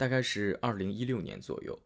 [0.00, 1.78] 大概是二零一六年左右。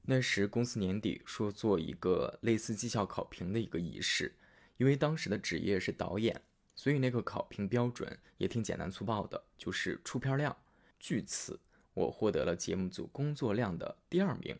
[0.00, 4.34] 那时公司年底说做一个类似绩效考评的一个仪式，
[4.78, 6.40] 因为当时的职业是导演，
[6.74, 10.56] 所以那个考评标准也挺简单粗暴的，就是出片量。
[10.98, 11.60] 据此，
[11.92, 14.58] 我获得了节目组工作量的第二名，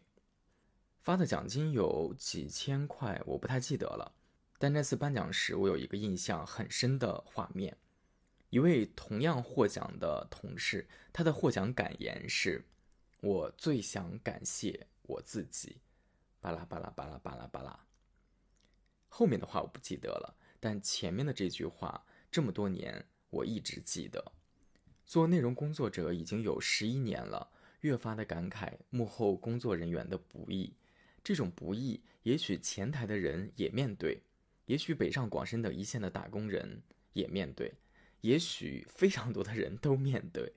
[1.00, 4.12] 发的奖金有几千块，我不太记得了。
[4.58, 7.74] 但那次颁奖时，我有一个印象很深的画面，
[8.50, 12.62] 一位同样获奖的同事，他的获奖感言是
[13.20, 15.78] ：“我最想感谢。”我自己，
[16.38, 17.86] 巴拉巴拉巴拉巴拉巴拉。
[19.08, 24.32] 后面的话我不记得了，但前面的这句话这么多年我一直记得。
[25.06, 27.50] 做内容工作者已经有十一年了，
[27.80, 30.74] 越发的感慨幕后工作人员的不易。
[31.24, 34.22] 这种不易，也许前台的人也面对，
[34.66, 36.82] 也许北上广深等一线的打工人
[37.14, 37.72] 也面对，
[38.20, 40.52] 也许非常多的人都面对。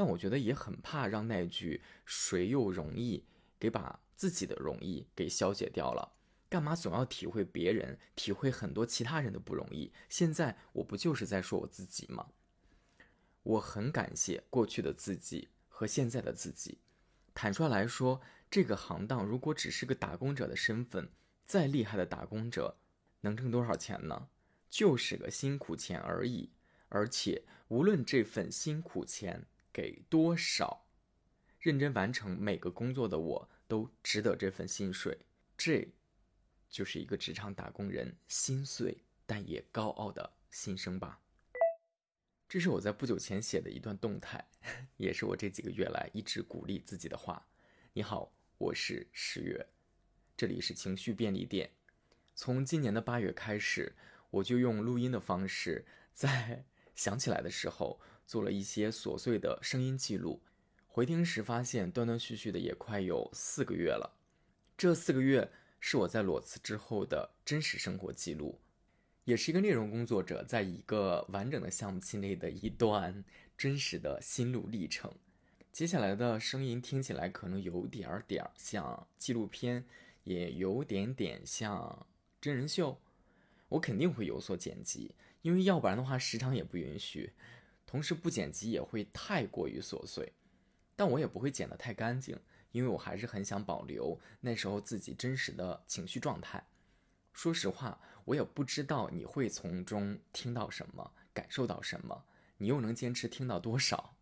[0.00, 3.26] 但我觉得也很怕让那句“谁又容易”。
[3.60, 6.14] 给把自己的容易给消解掉了，
[6.48, 9.92] 干嘛总要体会别人，体会很多其他人的不容易？
[10.08, 12.28] 现在我不就是在说我自己吗？
[13.42, 16.78] 我很感谢过去的自己和现在的自己。
[17.34, 21.10] 坦率来说，这个行当如果只是个打工者的身份，
[21.44, 22.78] 再厉害的打工者
[23.20, 24.28] 能挣多少钱呢？
[24.70, 26.48] 就是个辛苦钱而已。
[26.88, 30.86] 而且无论这份辛苦钱给多少。
[31.58, 35.92] 认真完成每个工作的我都值得这份薪水，这，
[36.70, 41.20] 就是一个职场打工人心碎但也高傲的心声吧。
[42.48, 44.44] 这是我在不久前写的一段动态，
[44.96, 47.46] 也是我这几个月来一直鼓励自己的话。
[47.92, 49.68] 你好，我是十月，
[50.36, 51.70] 这里是情绪便利店。
[52.34, 53.94] 从今年的八月开始，
[54.30, 55.84] 我就用录音的方式，
[56.14, 56.64] 在
[56.96, 58.00] 想起来的时候
[58.30, 60.40] 做了一些琐碎的声音记录。
[60.86, 64.16] 回听时发现，断断续续的也快有四个月了。
[64.78, 65.50] 这四个月
[65.80, 68.60] 是我在裸辞之后的真实生活记录，
[69.24, 73.24] 也是一个内容工作者在一个完整的项目期内的一段
[73.58, 75.12] 真实的心路历程。
[75.72, 79.84] 接下来的声音听起来可能有点点儿像纪录片，
[80.22, 82.06] 也有点点像
[82.40, 82.96] 真人秀。
[83.70, 87.32] 我肯定会有所剪辑，因为要不然的话时长也不允许。
[87.90, 90.32] 同时不剪辑也会太过于琐碎。
[90.94, 92.38] 但我也不会剪得太干净，
[92.70, 96.64] 因为我还是很想保留那时候自己真实的情绪状态。
[97.32, 102.24] 说实话，我也不知道你会从中听到什么，感受到什么，
[102.58, 104.14] 你又能坚持听到多少。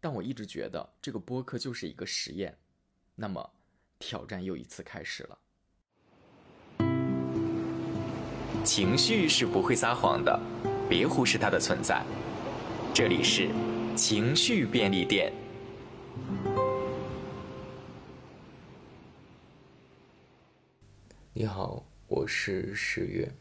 [0.00, 2.58] 但我一直觉得这个播客就是一个实验。
[3.14, 3.52] 那么，
[4.00, 5.38] 挑战又一次开始了。
[8.64, 10.40] 情绪是不会撒谎的，
[10.88, 12.04] 别忽视它的存在。
[12.94, 13.48] 这里是
[13.96, 15.32] 情绪便利店。
[21.32, 23.32] 你好，我是十月，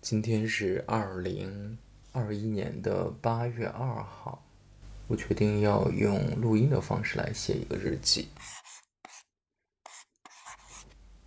[0.00, 1.76] 今天是二零
[2.12, 4.40] 二一年的八月二号，
[5.08, 8.28] 我决定要用录音的方式来写一个日记。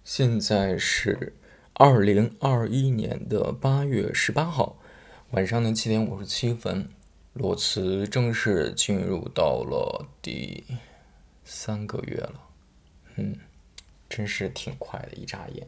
[0.06, 1.36] 现在是
[1.74, 4.78] 二零二一年的八月十八号
[5.32, 6.88] 晚上的七点五十七分，
[7.36, 10.64] 裸辞正式进入到了第
[11.44, 12.40] 三个月了，
[13.18, 13.38] 嗯，
[14.08, 15.68] 真是挺快的，一眨眼。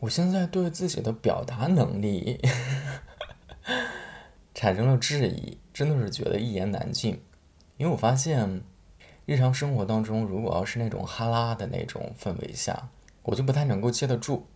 [0.00, 2.40] 我现在对自己的表达能力
[4.52, 7.22] 产生了质疑，真的是觉得一言难尽。
[7.76, 8.62] 因为我发现，
[9.26, 12.88] 日常生活当中，如果要是那种哈拉的那种氛围下，
[13.22, 14.48] 我就不太能够接得住。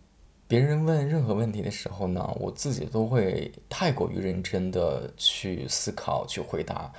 [0.47, 6.91] 别人问任何问题的时候呢，我自己都会太过于认真的去思考、去回答。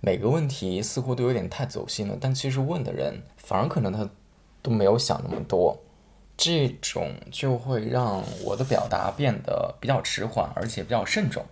[0.00, 4.08] 每个问题似乎都有点太走心了，但其实问的人反而可能他
[4.62, 5.78] 都没有想那么多。
[6.36, 11.44] 这种就会让我的表达变得比较迟缓，而且比较慎重。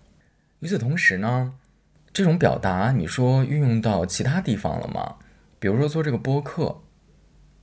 [0.60, 1.54] 与此同时呢，
[2.12, 5.16] 这种表达你说运用到其他地方了吗？
[5.58, 6.80] 比如说做这个播客，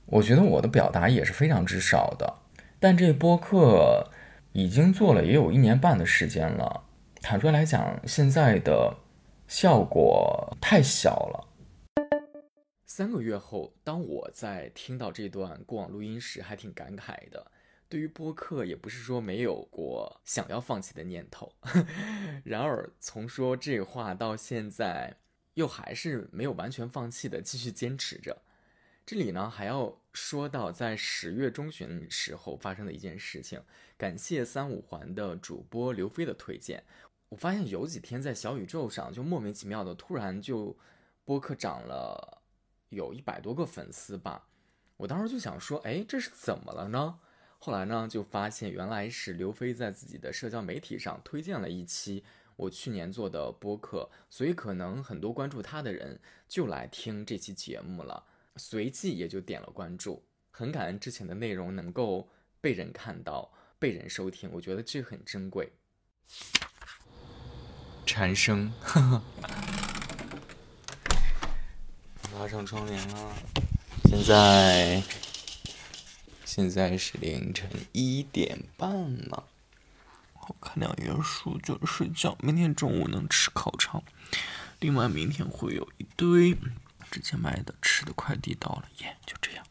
[0.06, 2.39] 我觉得我的表达也是非常之少的。
[2.82, 4.10] 但这播客
[4.52, 6.84] 已经做了也有一年半的时间了，
[7.20, 8.96] 坦率来讲，现在的
[9.46, 11.46] 效果太小了。
[12.86, 17.50] 三个月后，当我在听到这段过往录音时，还挺感慨的。
[17.86, 21.52] 对于播客，也不是说没有过想要放弃的念头。
[22.44, 25.14] 然而，从说这话到现在，
[25.52, 28.40] 又还是没有完全放弃的，继续坚持着。
[29.10, 33.60] 这里呢，还要说到在十月中旬时候发生的一件事情。
[33.98, 36.84] 感谢三五环的主播刘飞的推荐，
[37.28, 40.78] 我发现有几天在小宇宙上就莫名其妙的突然就
[41.24, 42.40] 播客涨了。
[42.90, 44.46] 有一百多个粉丝吧。
[44.96, 47.18] 我当时就想说，哎，这是怎么了呢？
[47.58, 52.22] 后来呢，就发现原来是刘飞在自己的社交媒体上推荐了一期
[52.54, 58.24] 我去年做的播客，所以可能很多关注他的人就来听这期节目了，
[58.56, 60.24] 随即也就点了关注。
[60.50, 62.28] 很感恩之前的内容能够
[62.60, 65.72] 被人看到、被人收听，我觉得这很珍贵。
[68.04, 68.72] 蝉声，
[72.34, 73.32] 拉上窗帘了。
[74.04, 75.02] 现在
[76.44, 78.90] 现在是凌晨一点半
[79.28, 79.46] 了，
[80.34, 82.36] 我看两页书就睡觉。
[82.40, 84.02] 明天中午能吃烤肠，
[84.80, 86.56] 另外明天会有一堆
[87.10, 89.66] 之前买的吃的快递到了，耶，就这样。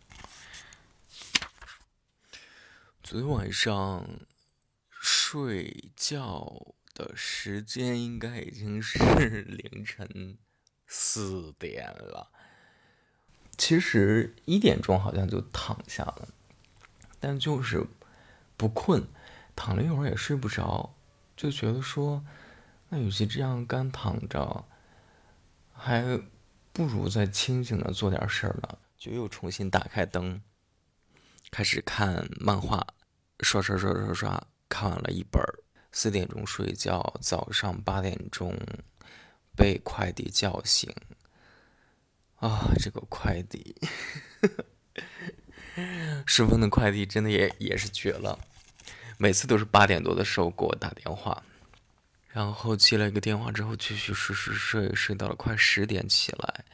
[3.01, 4.05] 昨天晚上
[4.89, 8.99] 睡觉的时间应该已经是
[9.47, 10.37] 凌晨
[10.85, 12.29] 四点了。
[13.57, 16.29] 其实一点钟好像就躺下了，
[17.19, 17.87] 但就是
[18.57, 19.07] 不困，
[19.55, 20.93] 躺了一会儿也睡不着，
[21.35, 22.25] 就觉得说，
[22.89, 24.65] 那与其这样干躺着，
[25.73, 26.21] 还
[26.79, 28.77] 不如再清醒的做点事儿呢。
[28.97, 30.41] 就又重新打开灯，
[31.51, 32.87] 开始看漫画，
[33.41, 35.43] 刷刷刷刷刷，看完了一本
[35.91, 38.57] 四点钟睡觉，早上八点钟
[39.57, 40.89] 被快递叫醒。
[42.37, 43.75] 啊，这个快递，
[46.25, 48.39] 顺丰的快递真的也也是绝了，
[49.17, 51.43] 每次都是八点多的时候给我打电话，
[52.29, 56.65] 然后接了一个电话之后继续睡睡睡睡到了快十点起来。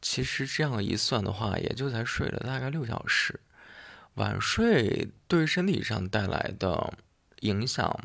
[0.00, 3.40] 其实这样一算的话，也就才睡了大概六小时。
[4.14, 6.94] 晚睡对身体上带来的
[7.40, 8.00] 影响，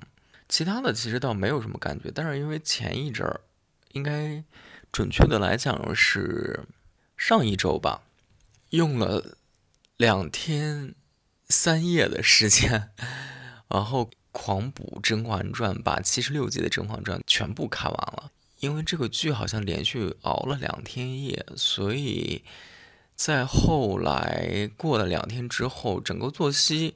[0.49, 3.41] 其他的其实倒没有什么感觉，但是因为前一阵儿
[3.91, 4.43] 应该。
[4.91, 6.63] 准确的来讲是
[7.17, 8.03] 上一周吧，
[8.69, 9.37] 用了
[9.97, 10.95] 两天
[11.49, 12.93] 三夜的时间，
[13.67, 18.29] 然后狂补《甄嬛传》，把七十六集的《甄嬛传》全部看完了。
[18.59, 22.43] 因为这个剧好像连续熬了两天夜，所以
[23.15, 26.95] 在后来过了两天之后，整个作息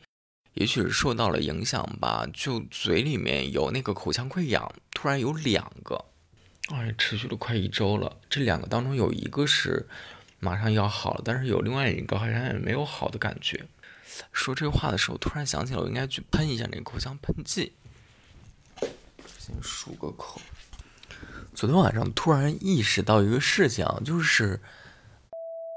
[0.56, 6.04] 也许是受到了影响吧，就嘴里面有那个口腔溃疡，突然有两个。
[6.74, 8.18] 哎，持续了快一周了。
[8.30, 9.88] 这两个当中有一个是
[10.40, 13.66] 马上要好了，但是有另外一个好像也没有好的感觉。
[14.32, 17.74] 说这话的时候，突然想起来我应该去喷一下那个口腔喷剂。
[19.38, 20.42] 先漱个口。
[21.56, 24.62] 昨天晚上突然意识到一个事情，就是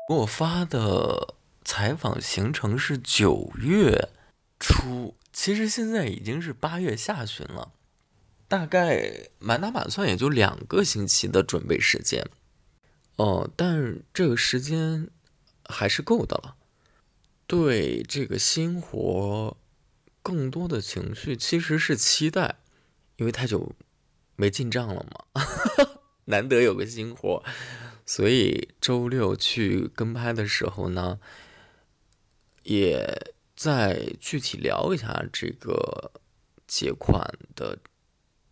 [0.08, 1.34] 给我发的
[1.64, 4.10] 采访行程是九月
[4.60, 7.72] 初，其实现在已经是八月下旬了。
[8.46, 12.28] 大概满打满算也就两个星期的准备时间，
[13.16, 15.08] 哦，但这个时间
[15.64, 16.54] 还是够的了。
[17.52, 19.58] 对这个新活，
[20.22, 22.56] 更多的情绪其实是期待，
[23.16, 23.74] 因为太久
[24.36, 25.44] 没进账了嘛，
[26.24, 27.44] 难得有个新活，
[28.06, 31.20] 所以周六去跟拍的时候呢，
[32.62, 36.12] 也再具体聊一下这个
[36.66, 37.78] 结款的。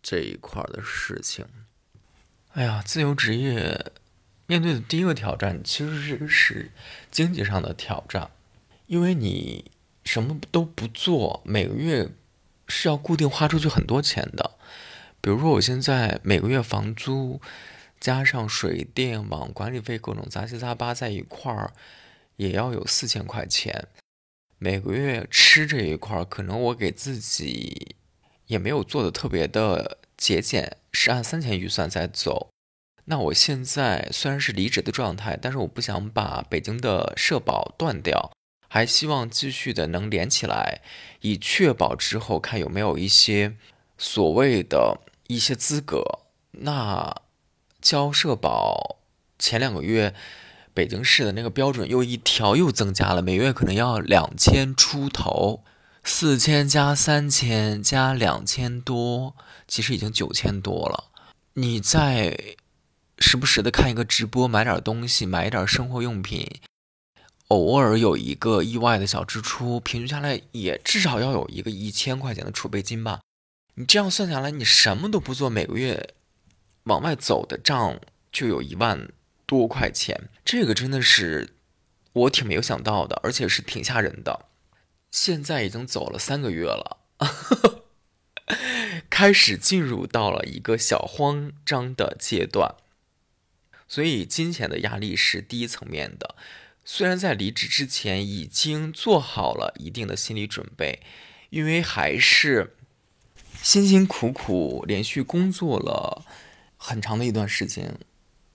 [0.03, 1.45] 这一块的事情，
[2.53, 3.91] 哎呀，自由职业
[4.47, 6.71] 面对的第一个挑战其实是是
[7.11, 8.31] 经济上的挑战，
[8.91, 9.71] 因为你
[10.03, 12.09] 什么都不做，每个月
[12.67, 14.57] 是要固定花出去很多钱的。
[15.21, 17.39] 比如说，我现在每个月房租
[18.01, 21.71] 加上水电网管理费各种杂七杂八在一块儿，
[22.35, 23.87] 也要有四千块钱。
[24.57, 27.95] 每个月吃这一块儿，可能我给自己。
[28.47, 32.49] 也没有做的特别的节俭，是按三千预算在走。
[33.05, 38.33] 那我现在虽然是离职的状态，但是我不想把北京的社保断掉，
[38.73, 40.79] 还希望继续的能连起来，
[41.19, 43.57] 以确保之后看有没有一些
[43.97, 46.19] 所谓的一些资格。
[46.51, 47.13] 那
[47.81, 48.95] 交社保
[49.37, 50.15] 前两个月，
[50.73, 55.65] 北京市的那个标准又一调又增加了，每月可能要两千出头。
[56.05, 59.35] 四千加三千加两千多，
[59.67, 61.11] 其实已经九千多了。
[61.55, 62.55] 你再
[63.19, 66.61] 时不时的看一个直播，买点东西，买一点生活用品，
[67.51, 73.19] 偶尔有一个意外的小支出，平均下来也至少要有一个一千块钱的储备金吧。
[73.75, 76.13] 你这样算下来，你什么都不做，每个月
[76.83, 77.99] 往外走的账
[78.31, 79.09] 就有一万
[79.45, 80.29] 多块钱。
[80.45, 81.53] 这个真的是
[82.13, 84.45] 我挺没有想到的，而且是挺吓人的。
[85.11, 86.99] 现在已经走了三个月了，
[89.11, 92.75] 开始进入到了一个小慌张的阶段，
[93.89, 96.35] 所以金钱的压力是第一层面的。
[96.83, 100.99] 虽然在离职之前已经做好了一定的心理准备，
[101.51, 102.75] 因为还是
[103.61, 106.25] 辛辛苦苦连续工作了
[106.77, 107.99] 很长的一段时间，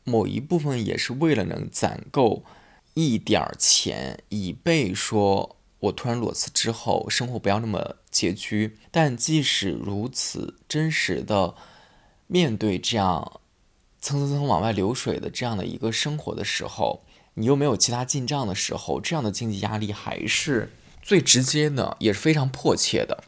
[0.03, 2.45] 某一部分也是为了能攒够
[2.95, 8.77] 一点儿钱，以备说我突然裸辞之后生活不要那么拮据。
[8.91, 11.55] 但即使如此，真实的
[12.27, 13.41] 面对这样
[14.01, 17.05] 蹭蹭蹭往外流水的这样的一个生活的时候。
[17.39, 23.25] 你又没有其他进账的时候，这样的经济压力还是最直接的，也是非常迫切的。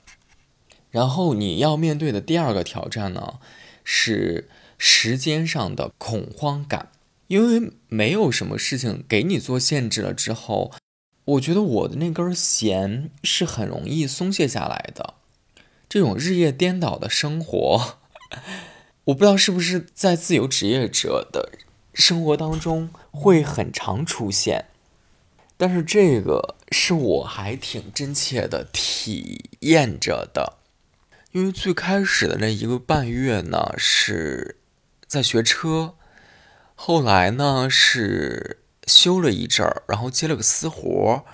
[0.91, 3.38] 然后你要面对的第二个挑战呢，
[3.85, 4.49] 是
[4.79, 6.91] 时间上的恐慌感，
[7.27, 10.73] 因为没有什么事情给你做限制了之后，
[11.27, 15.15] 我觉得我的那根弦是很容易松懈下来的。
[15.87, 17.99] 这种日夜颠倒的生活，
[19.05, 21.50] 我不知道是不是在自由职业者的。
[21.99, 24.67] 生活当中会很常出现，
[25.57, 30.59] 但是这个是我还挺真切的体验着的，
[31.33, 34.57] 因为最开始的那一个半月呢是
[35.09, 35.95] 在学车，
[36.76, 41.25] 后来呢是休了一阵儿，然后接了个私活，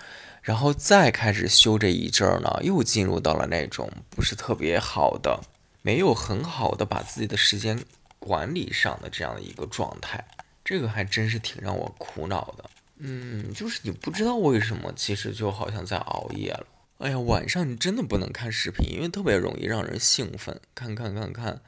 [0.40, 5.40] 然后再开始休这一阵儿呢，又进入到了那种不是特别好的，
[5.82, 7.84] 没有很好的把自己的时间
[8.18, 10.24] 管理上的这样的一个状态。
[10.64, 16.66] 这个还真是挺让我苦恼的，嗯，就是你不知道为什么，其实就好像在熬夜了。
[16.98, 21.60] 哎呀，晚上你真的不能看视频，因为特别容易让人兴奋，看看看看，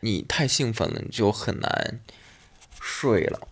[0.00, 2.00] 你太兴奋了，你就很难
[2.80, 3.46] 睡了。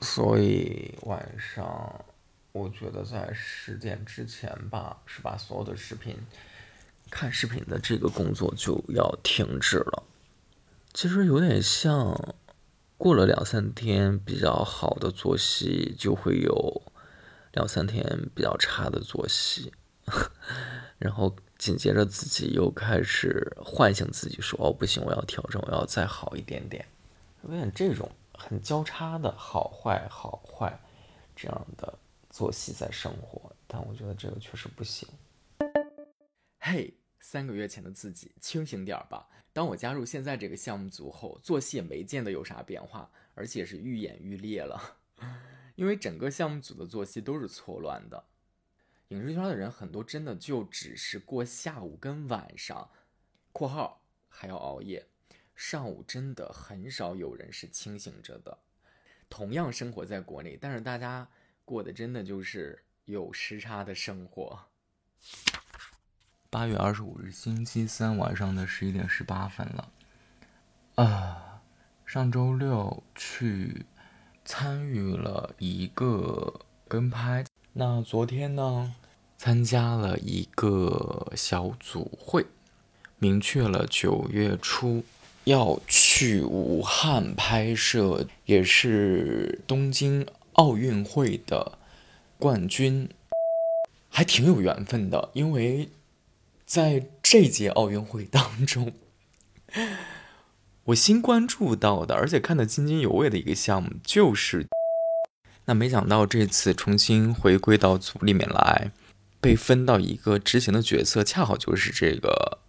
[0.00, 2.02] 所以晚上，
[2.52, 6.16] 我觉得在十点之前吧，是把所有的视频、
[7.10, 10.04] 看视频的这个工作就要停止了。
[10.94, 12.34] 其实有点像。
[13.00, 16.82] 过了两三天比较好的作息，就会有
[17.54, 19.72] 两三天比较差的作息，
[21.00, 26.84] 然后紧接着自己又开始唤醒自己，说：“哦，不行，我要调整，我要再好一点点。”
[27.42, 30.78] 有点这种很交叉的好坏好坏
[31.34, 31.94] 这样的
[32.28, 35.08] 作息在生活，但我觉得这个确实不行。
[36.58, 39.28] 嘿，三个月前的自己，清醒点儿吧。
[39.52, 44.96] 当我加入现在这个项目组后，作息也没见得有啥变化，而且是愈演愈烈了。
[45.76, 48.24] 因为整个项目组的作息都是错乱的，
[49.08, 52.90] 影视圈的人很多真的就只是过下午跟晚上
[53.52, 55.06] （括号还要熬夜），
[55.56, 58.58] 上午真的很少有人是清醒着的。
[59.28, 61.28] 同样生活在国内，但是大家
[61.64, 64.58] 过的真的就是有时差的生活。
[66.52, 69.88] 八月二十五日，星期三晚上的十一点十八分了。
[70.96, 71.62] 啊，
[72.04, 73.86] 上周六去
[74.44, 78.92] 参与了一个跟拍，那昨天呢，
[79.38, 82.44] 参加了一个小组会，
[83.20, 85.04] 明确了九月初
[85.44, 91.78] 要去武汉拍摄，也是东京奥运会的
[92.40, 93.08] 冠军，
[94.08, 95.88] 还挺有缘分的，因为。
[96.70, 98.92] 在这届奥运会当中，
[100.84, 104.68] 我新关注到的，而且看得津津有味的一个项目就是，
[105.64, 108.92] 那没想到这次重新回归到组里面来，
[109.40, 112.60] 被分到一个执行的角色，恰好就是这个。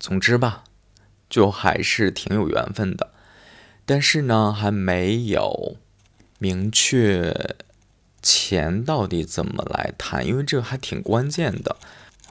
[0.00, 0.64] 总之吧，
[1.28, 3.12] 就还是挺有缘分的，
[3.84, 5.76] 但是呢，还没有
[6.38, 7.54] 明确
[8.22, 11.76] 钱到底怎么来谈，因为这个还挺关键的。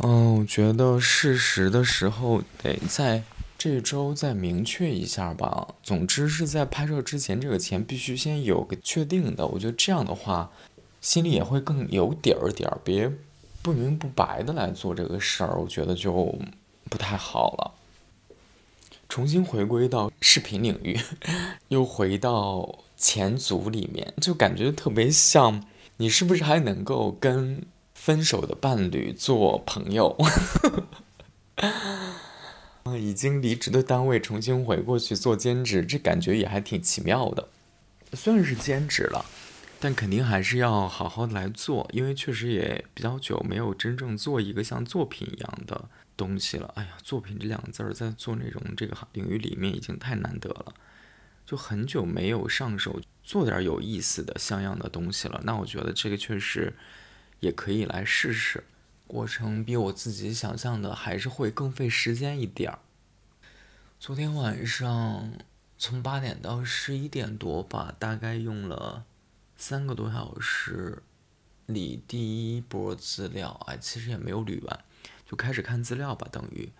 [0.03, 3.23] 嗯，我觉得事实的时候得在
[3.57, 5.73] 这周再明确一下吧。
[5.81, 9.47] 总之是在拍摄之前，这个钱必须先有个确定的。
[9.47, 10.51] 我觉得这样的话，
[10.99, 13.09] 心里也会更有底儿点儿，别
[13.61, 16.37] 不明不白的来做这个事儿，我觉得就
[16.89, 17.71] 不太好了。
[19.07, 20.99] 重新回归到视频领域，
[21.69, 25.63] 又回到前组里面，就感觉特别像，
[25.97, 27.65] 你是不是还能够跟？
[28.05, 30.15] 分手的伴侣做朋友，
[32.95, 37.49] 已经离职的单位重新回过去做兼职，这感觉也还挺奇妙的。
[38.13, 39.25] 虽然是兼职了，
[39.79, 46.71] 但肯定还是要好好的来做，因为确实也比较久没有真正做一个像作品一样的东西了。
[46.75, 50.75] 哎呀，作品这两个字儿在做内容这个领域里面已经太难得了，
[51.43, 55.41] 就很久没有上手做点有意思的像样的东西了。
[55.43, 56.71] 那我觉得这个确实。
[57.45, 58.63] 也可以来试试，
[59.05, 62.79] 过程比我自己想象的还是会更费时间一点儿。
[63.99, 65.31] 昨天晚上
[65.77, 69.05] 从八点到十一点多吧，大概用了
[69.55, 71.03] 三个多小时
[71.67, 74.83] 理第一波资料，哎，其实也没有捋完，
[75.29, 76.71] 就开始看资料吧，等于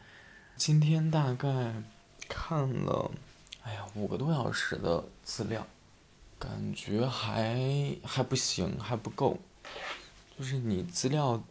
[0.56, 1.84] 今天大概
[2.28, 3.12] 看了，
[3.62, 5.68] 哎呀，五个多小时的资料，
[6.40, 9.40] 感觉还还不行，还不够，
[10.38, 11.44] 就是你资料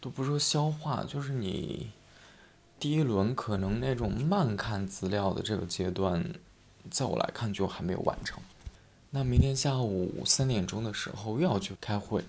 [0.00, 1.90] 都不说消化，就是你
[2.78, 6.34] 第一轮可能那种慢看资料的这个阶段。
[6.90, 8.42] 在我来看，就还没有完成。
[9.10, 12.24] 那明天下午三点钟的时候又要去开会，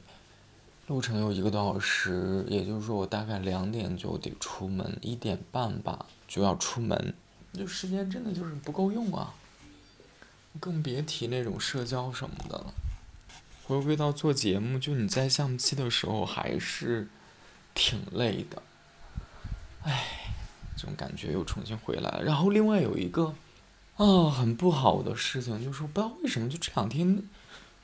[0.86, 7.16] 路程有一个多小时，也就是说我大概两点就得出门，一点半吧就要出门，
[7.52, 9.34] 就时间真的就是不够用啊！
[10.60, 12.72] 更别提那种社交什么的了。
[13.66, 17.08] 回归到做节目，就你在相机的时候还是
[17.74, 18.62] 挺累的，
[19.84, 20.04] 唉，
[20.76, 22.24] 这种感觉又重新回来了。
[22.24, 23.36] 然后另外有一个。
[23.96, 27.22] 啊，很不好的事情，就是说不知道为什么就这两天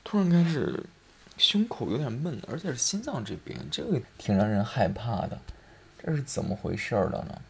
[0.02, 0.84] 突然开始
[1.38, 5.40] 胸口有点闷，而且是心脏这边，这个挺让人害怕的。
[6.02, 7.40] 这是怎么回事儿了呢？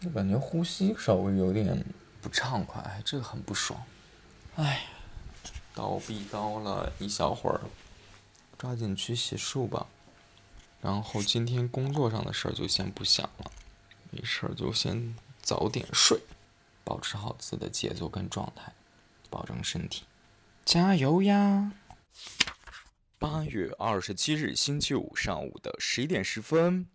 [0.00, 1.84] 就感觉呼吸稍微有点
[2.22, 3.78] 不畅快，这个很不爽。
[4.56, 4.86] 哎，
[5.80, 7.62] 叨逼叨了一小会儿，
[8.58, 9.86] 抓紧去洗漱吧。
[10.82, 13.50] 然后今天工作上的事儿就先不想了，
[14.10, 16.20] 没事儿就先早点睡。
[16.84, 18.72] 保持好自己的节奏跟状态，
[19.30, 20.04] 保证身体，
[20.66, 21.72] 加油呀！
[23.18, 26.86] 八月二十七日星期五上午的十一点十分，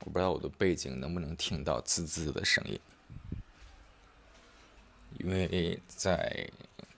[0.00, 2.80] 我不知道我的背景能不能听到滋滋的声音，
[5.18, 6.48] 因为在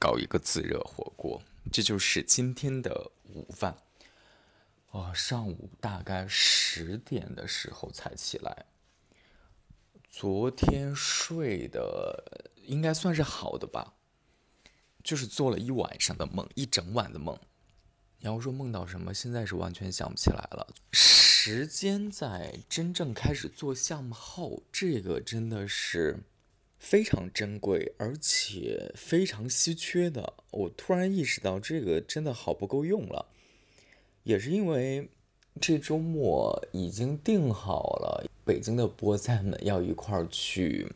[0.05, 1.43] 搞一个自热火锅，
[1.73, 3.75] 这就是今天的午饭。
[4.91, 8.67] 哦，上午大概十点的时候才起来。
[10.11, 13.95] 昨天睡的应该算是好的吧，
[15.03, 17.41] 就是做了一晚上的梦，一整晚的梦。
[18.19, 20.69] 你要说梦到什么，现在是完全想不起来了。
[20.93, 26.19] 时间在真正开始做项目后，这个真的是
[26.85, 30.35] 非常珍贵，而且非常稀缺的。
[30.51, 33.27] 我突然意识到，这个真的好不够用了，
[34.25, 35.09] 也是因为。
[35.61, 40.93] 这周末已经定好了，北京的菠菜们要一块儿去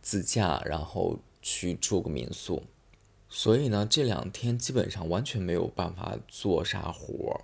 [0.00, 2.62] 自驾，然后去住个民宿。
[3.28, 7.40] 所以呢，这两天基本上完全没有办法做啥活儿。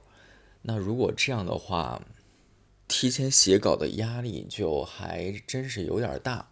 [0.62, 2.00] 那如果这样的话，
[2.86, 6.48] 提前写稿的压力就还真是有点大。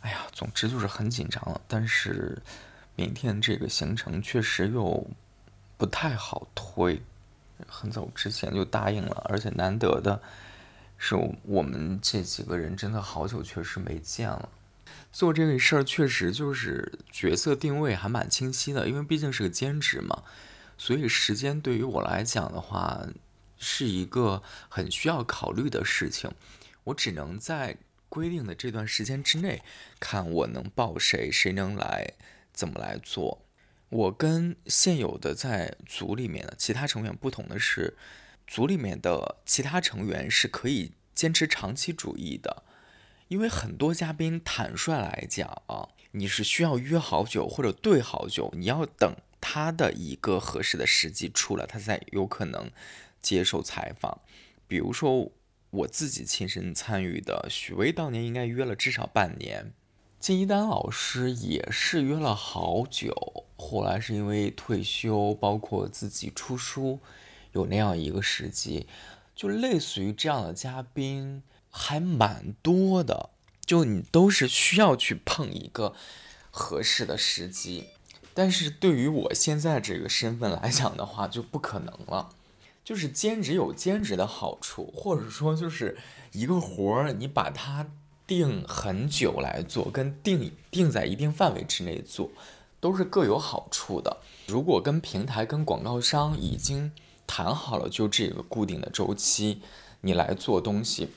[0.00, 1.60] 哎呀，总之就是很紧张了。
[1.66, 2.40] 但是
[2.94, 5.06] 明天这个行程确实又
[5.76, 7.02] 不太好推。
[7.66, 10.22] 很早之前就答应了，而且难得的
[10.96, 14.48] 是，我们这几个人真的好久确实没见了。
[15.12, 20.22] 做这个事儿确实就是角色定位还蛮清晰的，因为毕竟是个兼职嘛，
[20.76, 23.04] 所以时间对于我来讲的话
[23.58, 26.30] 是一个很需要考虑的事情。
[26.84, 27.76] 我只能在
[28.08, 29.62] 规定的这段时间之内，
[30.00, 32.14] 看我能报谁，谁能来，
[32.52, 33.44] 怎么来做。
[33.90, 37.96] 我跟现有的在组里面的其他成员不同的是，
[38.46, 42.64] 组里面的其他成员是可以坚持长期主义的，
[43.28, 52.70] 因为很多嘉宾坦率来讲啊，你是需要约好久或者对好久，你要等他的一个合适的时机出来，他才有可能
[53.22, 54.20] 接受采访。
[54.66, 55.32] 比如说
[55.70, 59.72] 我自己亲身参与的许巍，当年应该约了至少半年。
[60.18, 66.98] 金一丹老师也是约了好久，后来是因为退休，包括自己出书，
[67.52, 68.86] 有那样一个时机，
[69.36, 73.30] 就类似于这样的嘉宾还蛮多的，
[73.64, 75.94] 就你都是需要去碰一个
[76.50, 77.84] 合适的时机，
[78.34, 82.30] 但是对于我现在这个身份来讲的话，就不可能了，
[82.88, 85.98] 就是兼职有兼职的好处，或者说就是
[86.32, 87.86] 一个活儿，你把它。
[88.26, 92.30] 定很久来做，跟定定在一定范围之内做，
[92.78, 94.18] 都是各有好处的。
[94.46, 96.92] 如果跟平台、跟广告商已经
[97.26, 99.62] 谈好了，就这个固定的周期，
[100.02, 101.08] 你来做东西，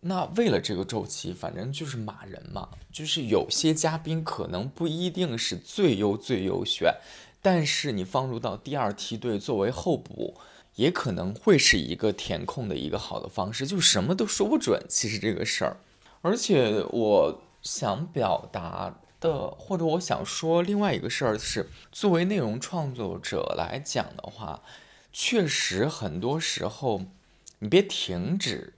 [0.00, 2.68] 那为了这个周期，反正就是马人嘛。
[2.92, 6.94] 就是有些嘉宾可能不一定是最优最优选，
[7.40, 10.34] 但是你放入到第二梯队作为候补，
[10.78, 13.66] 也可能会是一个填空的一个好的方式。
[13.66, 15.76] 就什么都说不准，其实这个事儿。
[16.22, 24.62] 而且我想表达的，或者我想说另外一个事儿是，作为内容创作者来讲的话，
[25.12, 27.02] 确实很多时候，
[27.58, 28.74] 你别停止，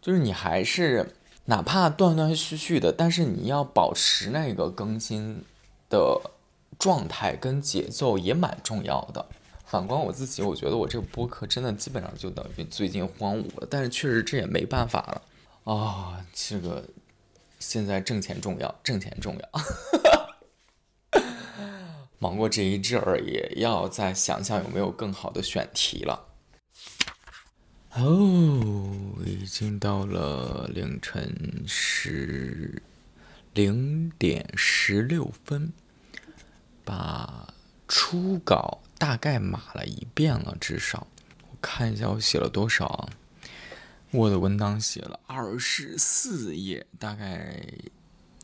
[0.00, 1.14] 就是你还是
[1.46, 5.44] 哪怕断断续续的，但是你要保持那个更新
[5.90, 6.20] 的
[6.78, 9.26] 状态跟节奏也蛮重要的。
[9.74, 13.66] 反观我自己，我觉得我这个播客真的基本上就等于最近荒芜了。
[13.68, 15.22] 但是确实这也没办法了
[15.64, 16.88] 啊，这个
[17.58, 21.22] 现在挣钱重要，挣钱重要。
[22.20, 26.24] 忙过这一阵儿，也要再想想有没有更好的选题了。
[27.94, 28.94] 哦，
[29.26, 32.80] 已经到了凌晨十
[33.54, 35.72] 零点十六分，
[36.84, 37.52] 把
[37.88, 38.83] 初稿。
[38.98, 41.06] 大概码了一遍了，至少
[41.50, 43.08] 我看一下我写了多少啊
[44.12, 47.60] ？Word 文档写了二十四页，大概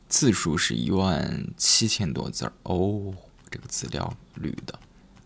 [0.08, 3.14] 字数是一万七千多字儿哦。
[3.50, 4.78] 这个资料捋的，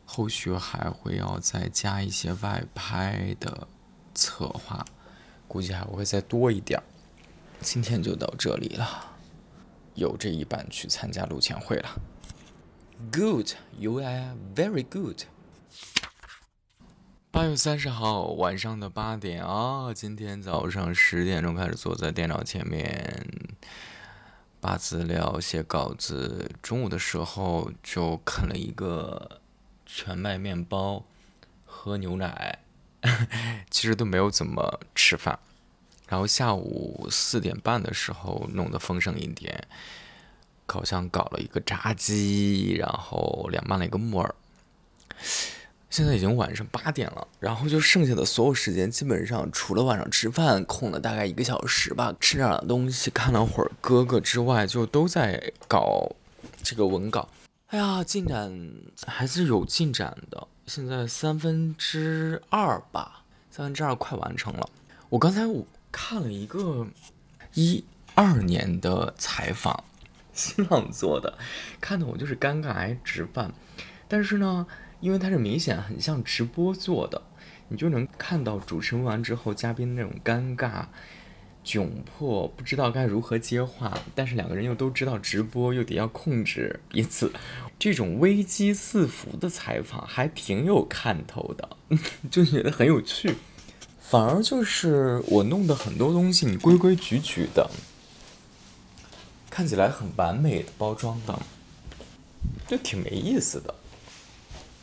[0.06, 3.66] 后续还会要再加一些外拍的
[4.14, 4.84] 策划，
[5.46, 6.84] 估计还会再多一点儿。
[7.60, 9.16] 今天就到这里了，
[9.94, 12.00] 有这一半去参加录前会了。
[13.10, 15.22] Good, you are very good.
[17.30, 23.26] 八月三十号晚上的八点啊，今天早上十点钟开始坐在电脑前面，
[24.60, 26.50] 把资料写稿子。
[26.62, 29.40] 中午的时候就啃了一个
[29.84, 31.04] 全麦面包，
[31.64, 32.60] 喝牛奶，
[33.70, 35.38] 其实都没有怎么吃饭。
[36.08, 39.66] 然后下午四点半的时候弄得丰盛一点。
[40.66, 44.34] 烤箱搞了一个炸鸡，然后凉拌了一个木耳。
[45.90, 56.10] 现在已经晚上八点了，然后就剩下的所有时间，基本上除了晚上吃饭空了大概一个小时吧，吃点东西，看了会儿哥哥之外，就都在搞
[56.64, 57.28] 这个文稿。
[57.68, 58.72] 哎呀，进展
[59.06, 64.68] 还是有进展的，现在三分之二吧，三分之二快完成了。
[65.10, 66.84] 我刚才我看了一个
[67.52, 67.84] 一
[68.16, 69.84] 二年的采访。
[70.34, 71.38] 新浪做的，
[71.80, 73.54] 看的我就是尴尬癌直犯。
[74.06, 74.66] 但是呢，
[75.00, 77.22] 因为它是明显很像直播做的，
[77.68, 80.86] 你就能看到主持人完之后，嘉宾那种尴尬、
[81.64, 83.96] 窘迫，不知道该如何接话。
[84.14, 87.32] 但是两个人又都知道直播，又得要控制彼此，
[87.78, 91.76] 这种危机四伏的采访还挺有看头的，
[92.30, 93.34] 就觉得很有趣。
[93.98, 97.70] 反而就是我弄的很多东西，你规规矩矩的。
[99.54, 101.38] 看起来很完美的包装的，
[102.66, 103.72] 就挺没意思的。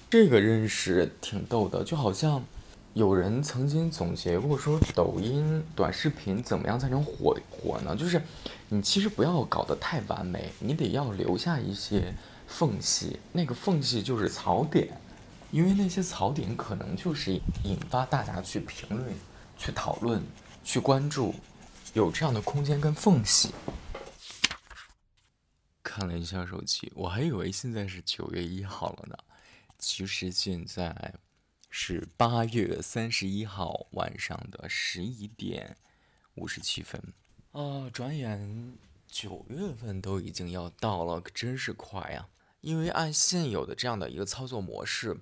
[0.09, 2.41] 这个认识挺逗的，就好像
[2.93, 7.93] 有人曾经总结过说，抖音短视频怎么样才能火火呢？
[7.93, 8.23] 就是
[8.69, 12.15] 你其实不要搞得太完美，你得要留下一些
[12.47, 14.87] 缝隙，那个缝隙就是槽点，
[15.51, 17.33] 因为那些槽点可能就是
[17.65, 19.13] 引发大家去评论、
[19.57, 20.23] 去讨论、
[20.63, 21.35] 去关注，
[21.93, 23.49] 有这样的空间跟缝隙。
[25.83, 29.17] 看了一下手机，我还以为现在是九月一号了呢，
[29.79, 31.15] 其实现在
[31.69, 35.75] 是八月三十一号晚上的十一点
[36.35, 37.01] 五十七分
[37.51, 37.89] 啊！
[37.89, 42.29] 转眼九月份都已经要到了，可真是快呀！
[42.61, 45.17] 因为按现有的这样的一个操作模式，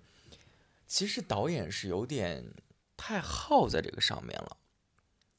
[0.87, 2.53] 其实导演是有点
[2.97, 4.57] 太耗在这个上面了。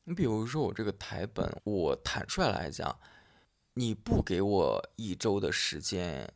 [0.04, 2.98] 你比如说我这个台本，我坦率来讲。
[3.74, 6.32] 你不给我一周的时间，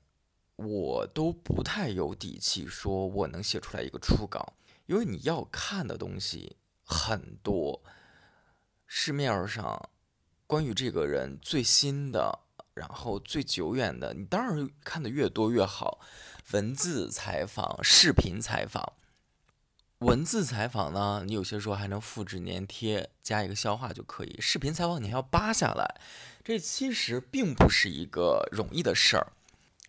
[0.56, 4.54] 我都不太有底气说我能写出来一个初稿，
[4.86, 7.82] 因为你要看的东西很多，
[8.86, 9.90] 市面上
[10.46, 12.38] 关于这个人最新的，
[12.72, 16.00] 然后最久远的，你当然看的越多越好。
[16.52, 18.92] 文字采访、视频采访，
[20.04, 25.98] 文字采访呢，你有些时候还能复制粘贴，加一个消化就可以；视频采访你还要扒下来。
[26.44, 29.32] 这其实并不是一个容易的事儿，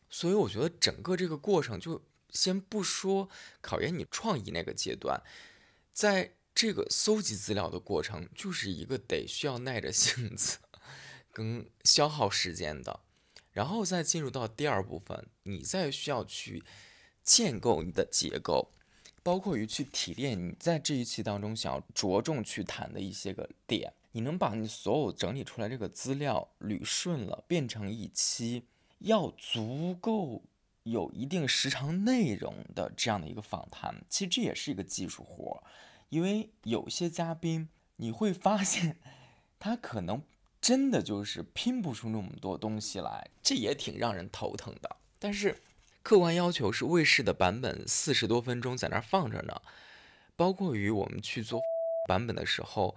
[0.10, 3.28] 所以我觉得整个这个过程，就先不说
[3.60, 5.22] 考验你创意那个阶段，
[5.92, 10.60] 在这个搜集资料的过程，就是一个得需要耐着性子
[11.34, 13.02] 跟消耗时间的，
[13.52, 16.64] 然后再进入到第二部分，你再需要去
[17.22, 18.72] 建构你的结构，
[19.26, 23.92] 包括于去提炼你在这一期当中想要着重去谈的一些个点。
[24.12, 28.68] 你能把你所有整理出来这个资料捋顺了，变成一期
[29.00, 30.44] 要足够
[30.84, 35.64] 有一定时长内容的这样的一个访谈，其实这也是一个技术活，
[36.10, 38.96] 因为有些嘉宾你会发现，
[39.58, 40.22] 他可能
[40.62, 44.98] 真的就是拼不出那么多东西来，这也挺让人头疼的。
[45.18, 45.60] 但是
[46.06, 49.60] 客观要求是卫视的版本四十多分钟在那放着呢，
[50.36, 51.60] 包括于我们去做
[52.08, 52.96] 版本的时候。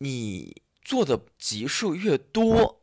[0.00, 2.80] 你做的集数越多，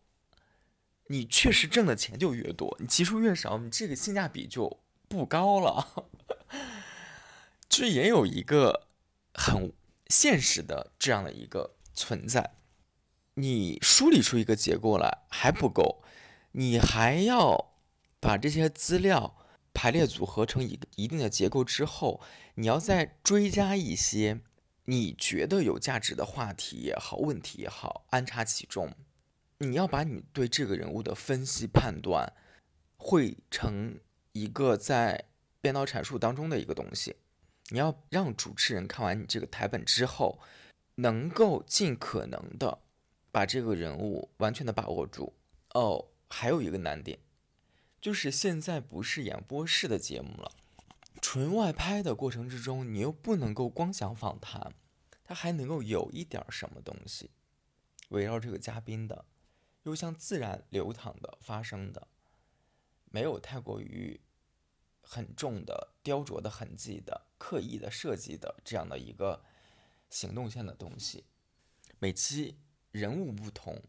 [1.08, 6.10] 你确实挣的钱就越多，你集数越少，你这个性价比就不高了。
[7.70, 8.88] 这也有一个
[9.34, 9.72] 很
[10.08, 12.58] 现实的这样的一个存在，
[13.36, 16.04] 你梳理出一个结构来还不够，
[16.52, 17.72] 你还要
[18.20, 19.38] 把这些资料
[19.76, 22.22] 排列组合成一一定的结构之后，
[22.56, 24.40] 你要再追加一些
[24.86, 28.94] 你觉得有价值的话题也好，问题也好，安插其中。
[29.58, 32.34] 你要把你对这个人物的分析判断
[32.98, 34.00] 汇成
[34.32, 35.26] 一个在
[35.60, 37.18] 编导阐述当中的一个东西。
[37.70, 40.40] 你要让主持人看完你这个台本之后，
[40.96, 42.80] 能够尽可能的
[43.32, 45.34] 把这个人物完全的把握住。
[45.74, 47.18] 哦，还有一个难点，
[48.06, 50.52] 就是现在不是演播室的节目了，
[51.24, 54.76] 纯外拍的过程之中，你又不能够光想访谈，
[55.24, 57.32] 他还能够有一点什么东西
[58.10, 59.26] 围绕这个嘉宾的。
[59.82, 62.08] 又像自然流淌的发生的，
[63.06, 64.22] 没有太过于
[65.02, 69.44] 很重的雕琢的痕迹的刻意的设计的这样的一个
[70.12, 71.26] 行动线的东西。
[71.98, 72.60] 每期
[72.92, 73.82] 人物不同，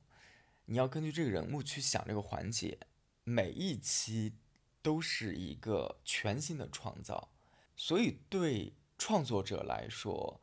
[0.65, 2.79] 你要根据这个人物去想这个环节。
[3.29, 4.37] 每一期
[4.81, 7.31] 都是一个全新的创造，
[7.77, 10.41] 所以对创作者来说，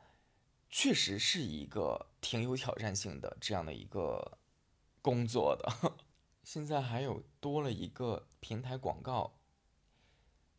[0.70, 4.38] 确实是一个挺有挑战性的这样的一个。
[5.02, 5.98] 工作的，
[6.46, 9.38] 现在还有多了一个平台广告，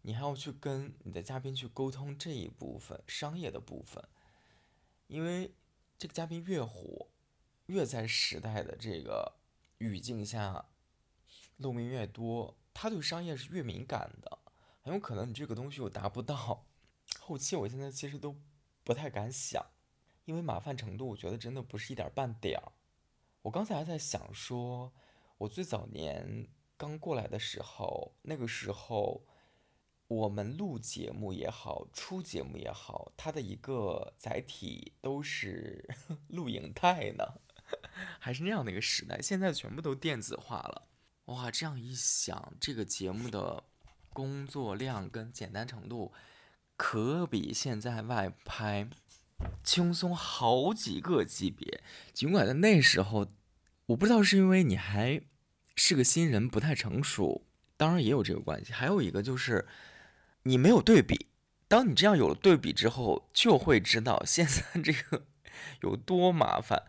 [0.03, 4.07] 你还要去跟你的嘉宾去沟通这一部分商业的部分，
[5.07, 5.55] 因为
[5.97, 7.09] 这个嘉宾越火，
[7.69, 9.37] 越在时代的这个
[9.79, 10.67] 语境下
[11.57, 14.39] 露面越多，他对商业是越敏感的，
[14.83, 16.67] 很有可能你这个东西又达不到。
[17.21, 18.37] 后期我现在其实都
[18.83, 19.65] 不太敢想，
[20.25, 22.73] 因为麻烦程度，我觉得真的不是一点半点儿。
[23.43, 24.93] 我刚才还在想说，
[25.39, 29.25] 我最早年刚过来的时候，那个时候
[30.09, 35.89] 我们录节目也好，出节目也好，它的一个载体都是
[36.29, 37.41] 录影带呢，
[38.19, 39.21] 还是那样的一个时代。
[39.21, 40.89] 现在全部都电子化了，
[41.27, 41.51] 哇！
[41.51, 43.65] 这样一想，这个节目的
[44.13, 46.13] 工作量跟简单程度，
[46.77, 48.89] 可比现在外拍。
[49.63, 51.83] 轻松好几个级别，
[52.13, 53.27] 尽管在那时候，
[53.87, 55.21] 我不知道是因为你还
[55.75, 57.43] 是个新人，不太成熟，
[57.77, 58.73] 当然也有这个关系。
[58.73, 59.67] 还有一个就是
[60.45, 61.27] 你没有对比，
[61.69, 65.27] 当你这样有了对比之后，就会知道现在这个
[65.83, 66.85] 有多麻烦，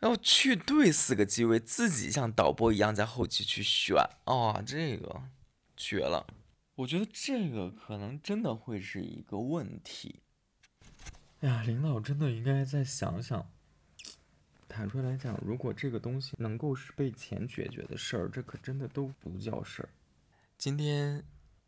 [0.00, 5.22] 要去对四个机位，自己像导播一样在后期去选啊，这个
[5.76, 6.26] 绝了！
[6.74, 10.20] 我觉得这个可能真的会是一个问题。
[11.40, 13.46] 哎呀，领导真的应该再想想。
[14.66, 19.88] 坦率来讲，如果这个东西能够是被钱解决的事儿，这可真的都不叫事儿。
[20.56, 21.22] 今天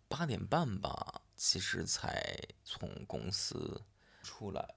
[0.09, 3.83] 八点半吧，其实才从公司
[4.23, 4.75] 出来。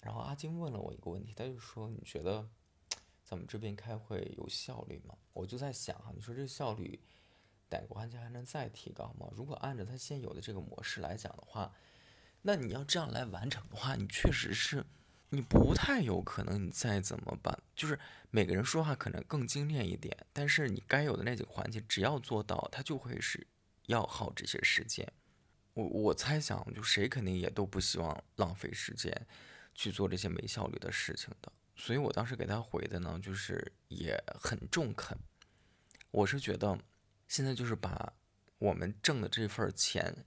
[0.00, 2.48] 然后阿金问了我一个问题，他就说：“你觉得
[3.24, 7.00] 咱们这边开会有效率吗？”我就在想哈，你说这效率，
[7.68, 9.28] 逮个环节还能再提高吗？
[9.32, 11.72] 如果按照他现有的这个模式来讲的话。
[12.42, 14.82] 那你要这样来完成的话，你确实是，
[15.28, 16.64] 你不太有可能。
[16.66, 23.46] 你再怎么办，就是每个人说话可能更精炼一点，但是你该有的那几个环节，只要做到，它就会是
[23.88, 25.06] 要耗这些时间。
[25.74, 29.26] 我我猜想，就谁肯定也都不希望浪费时间
[29.74, 31.52] 去做这些没效率的事情的。
[31.76, 35.16] 所以我当时给他回的呢，就是也很中肯。
[36.10, 36.78] 我是觉得，
[37.28, 38.12] 现在就是把
[38.58, 40.24] 我们挣的这份钱。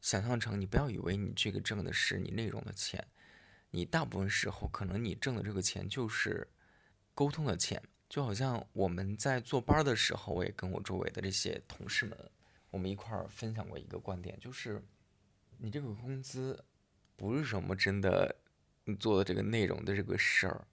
[0.00, 3.06] 想象成，你不要以为你这个挣的是你内容的钱，
[3.70, 6.48] 你大部分时候可能你挣的这个钱就是
[7.14, 7.80] 沟通的钱。
[8.08, 12.18] 就好像我们在坐班的时候，我也跟我周围的这些同事们，
[12.70, 14.82] 我们一块儿分享过一个观点，就是
[15.56, 16.62] 你这个工资
[17.16, 18.36] 不是什么真的
[18.84, 20.66] 你做的这个内容的这个事儿，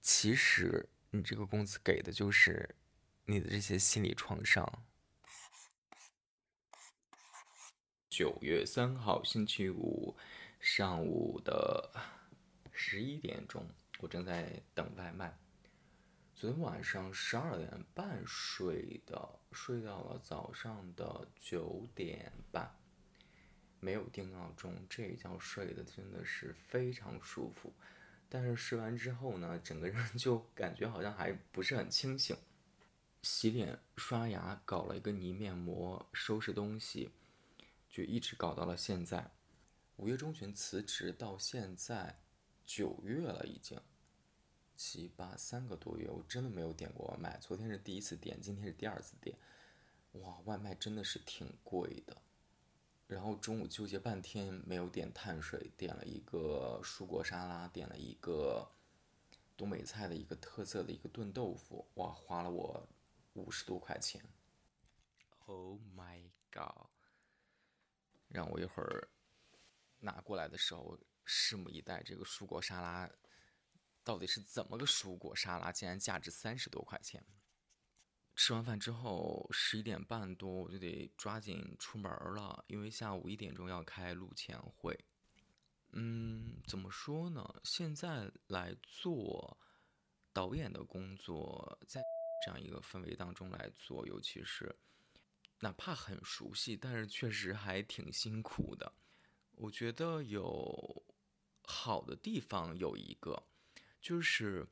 [0.00, 2.76] 其实你这个工资给的就是
[3.24, 4.84] 你的这些心理创伤。
[8.08, 10.16] 九月三号星期五
[10.60, 11.90] 上午的
[12.72, 15.36] 十一点钟，我正在等外卖。
[16.34, 22.75] 昨天晚上十二点半睡的，睡到了早上的九点半，
[23.80, 27.72] 没有定闹钟，这一觉睡的真的是非常舒服。
[28.28, 32.36] 但是睡完之后呢，整个人就感觉好像还不是很清醒。
[33.22, 37.10] 洗脸、刷牙，搞了一个泥面膜，收拾东西。
[37.88, 39.30] 就一直搞到了现在，
[39.96, 42.18] 五月中旬辞职到现在
[42.64, 43.80] 九月了已经，
[44.76, 47.38] 七八三个多月，我真的没有点过外卖。
[47.38, 49.36] 昨天是第一次点，今天是第二次点。
[50.12, 52.16] 哇，外卖真的是挺贵的。
[53.06, 58.68] 然后中午纠结半天没有点碳水，点了一个蔬果沙拉，点了一个
[59.56, 61.88] 东北菜的一个特色的一个炖豆腐。
[61.94, 62.88] 哇，花了我
[63.34, 64.24] 五十多块钱。
[65.46, 66.88] Oh my god！
[68.26, 69.08] 让我一会儿
[70.00, 72.02] 拿过来的时候，拭目以待。
[72.02, 73.08] 这个蔬果沙拉
[74.02, 75.70] 到底是怎么个蔬果沙拉？
[75.70, 77.24] 竟然价值三十多块钱！
[78.36, 84.96] 吃完饭之后，十一点半多我就得抓紧出门了，因为下午一点钟要开录前会。
[85.92, 87.42] 嗯，怎么说呢？
[87.64, 89.58] 现在来做
[90.34, 92.02] 导演的工作，在
[92.44, 94.78] 这样一个氛围当中来做，尤其是。
[95.60, 98.92] 哪怕很熟悉，但是确实还挺辛苦的。
[99.52, 101.02] 我觉得有
[101.62, 103.48] 好的地方有一个，
[104.02, 104.68] 就是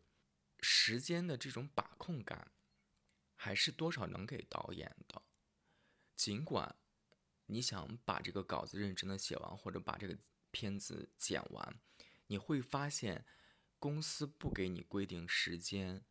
[0.60, 2.52] 时间的这种把控感，
[3.44, 5.20] 还是多少能给导演的。
[6.16, 6.74] 尽管
[7.44, 10.16] 你想把这个稿子认真的写完，或者把这个
[10.50, 11.78] 片子剪完，
[12.28, 13.26] 你会发现
[13.78, 16.02] 公司不给你规定时间。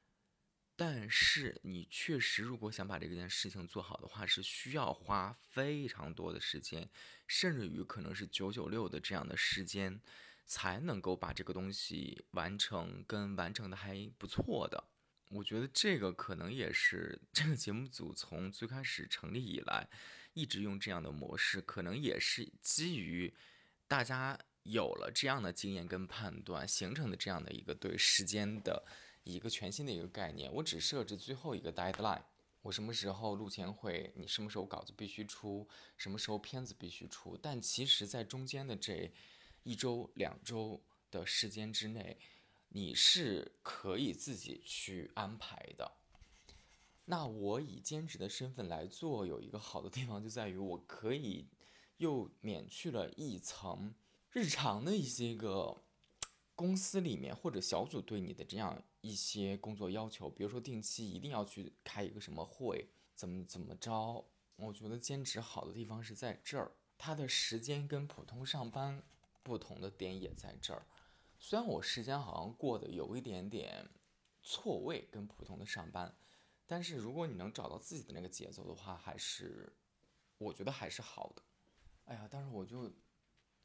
[0.76, 6.88] 但是你确实，如果想把这件事情做好的话，是需要花非常多的时间，
[7.26, 10.00] 甚至于可能是九九六的这样的时间，
[10.46, 14.84] 才能够把这个东西完成，跟完成的还不错的。
[15.34, 19.88] 我觉得这个可能也是这个节目组从最开始成立以来，
[20.34, 23.34] 一直用这样的模式，可能也是基于
[23.88, 28.86] 大家有了这样的经验跟判断形成的这样的一个对时间的。
[29.26, 32.22] 一个全新的一个概念，我只设置最后一个 deadline，
[32.62, 35.66] 我什么时候录前会，你什么时候稿子必须出，
[35.96, 37.38] 什么时候片子必须出。
[37.42, 39.10] 但其实，在中间的这
[39.64, 42.20] 一周、两周的时间之内，
[42.74, 45.94] 你是可以自己去安排的。
[47.06, 51.48] 那我以兼职的身份来做，有一个好的地方就在于，我可以
[51.96, 53.96] 又免去了一层
[54.32, 55.82] 日常的一些个。
[56.56, 64.24] 公司里面或者小组对你的这样一些工作要求，比如说定期一定要去开一个什么会，怎么怎么着？
[64.58, 69.02] 我觉得兼职好的地方是在这儿，它的时间跟普通上班
[69.42, 70.86] 不同的点也在这儿。
[71.46, 73.90] 虽然我时间好像过得有一点点
[74.42, 76.16] 错位，跟普通的上班，
[76.66, 79.76] 但是如果你能找到自己的那个节奏的话，还是
[80.38, 81.44] 我觉得还是好的。
[82.06, 82.90] 哎呀，但是我就。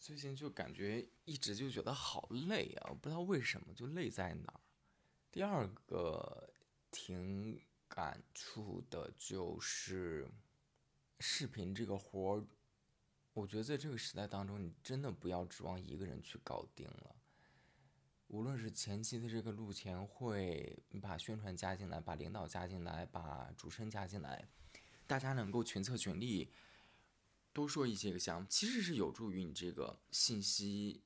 [0.01, 4.61] 最近就感觉一直就觉得好累啊，我不知道为什么，就累在哪儿。
[5.33, 6.49] 第二个
[6.93, 10.31] 挺感触的就是
[11.19, 12.47] 视频这个活儿，
[13.33, 17.17] 我觉得在这个时代当中，你真的不要指望一个人去搞定了。
[18.29, 24.47] 无论是前期的这个录前会，你把宣传加进来，把领导加进来，把主持人加进来，
[25.07, 26.53] 大家能够群策群力。
[27.55, 31.03] 多说一些个项目，其实是有助于你这个信息，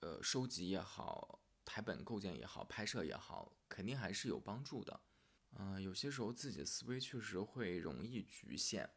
[0.00, 5.00] 呃，收集也好，台本构建也好，拍摄也好，肯定还是有帮助的。
[5.56, 8.88] 嗯，有些时候自己的思维确实会容易局限，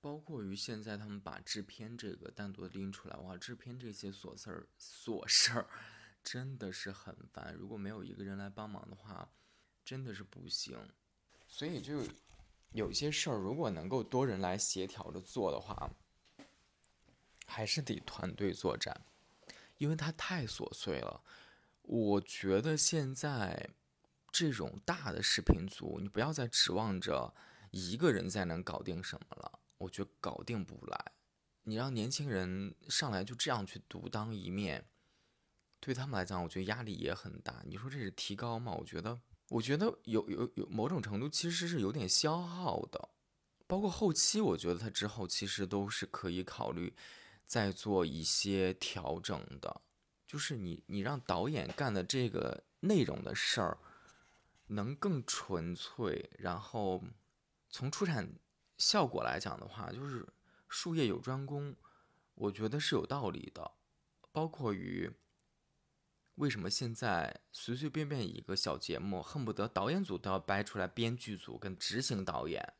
[0.00, 5.70] 包括于现在他们把制片这个单独拎出来，哇，制片这些琐事儿、琐事儿
[6.22, 7.54] 真的是很烦。
[7.54, 9.28] 如果没有一个人来帮忙的话，
[9.84, 10.78] 真的是不行。
[11.48, 12.02] 所以就
[12.72, 15.90] 有些事儿，如果能够多人来协调着做的话。
[17.52, 19.04] 还是得团队作战，
[19.76, 21.20] 因为它太琐碎了。
[21.82, 23.68] 我觉得现在
[24.30, 27.34] 这种大的视频组，你不要再指望着
[27.72, 31.12] 一个人再能搞定什么了，我觉得搞定不来。
[31.64, 34.84] 你让年轻人上来就这样去独当一面，
[35.80, 37.62] 对他们来讲，我觉得压力也很大。
[37.66, 38.72] 你说这是提高吗？
[38.72, 43.08] 我觉得，我觉得有有有某种程度其实是有点消耗的。
[43.66, 46.94] 包括后期，我觉得他之后其实都是可以考虑。
[47.46, 49.80] 再做一些调整的，
[50.24, 53.76] 就是你你让导演干的这个内容的事儿，
[54.68, 56.30] 能更纯粹。
[56.38, 57.02] 然后
[57.68, 58.32] 从出产
[58.78, 60.24] 效果来讲的话，就是
[60.68, 61.74] 术业有专攻，
[62.36, 63.68] 我觉得是有道理的。
[64.30, 65.10] 包括于
[66.36, 72.74] 为什么现在随随便便一个小节目，恨不得导演组都要掰出来编剧组跟执行导演，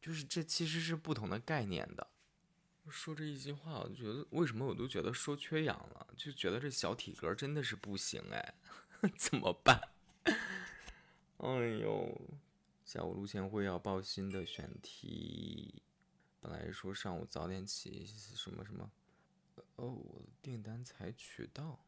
[0.00, 2.06] 就是这其实是不同的概念的。
[2.88, 8.54] 说这一句话，我就觉得为什么我都觉得说缺氧了，就觉得这小体格真的是不行哎，
[9.16, 9.80] 怎么办？
[11.36, 11.48] 哎
[11.80, 12.20] 呦，
[12.84, 15.82] 下午录前会要报新的选题，
[16.40, 18.90] 本来说上午早点起，什么什么，
[19.76, 21.78] 哦，我的订单才取到，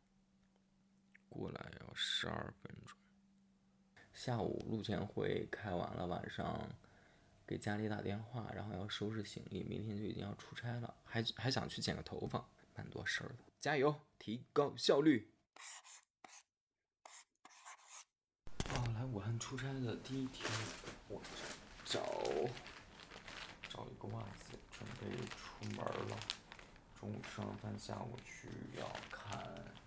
[1.33, 2.97] 过来要十二分钟，
[4.13, 6.69] 下午路前会开完了，晚上
[7.47, 13.45] 给家里打电话，然后要收拾行李，明天就已经要出差了，还还想去剪个头发，蛮多事儿的。
[13.61, 15.33] 加油，提高效率。
[18.69, 20.51] 哦，来武汉出差的第一天，
[21.09, 21.21] 我
[21.85, 22.01] 找
[23.69, 26.19] 找一个袜子，准备出门了。
[26.99, 29.43] 中午吃完饭，下午去要看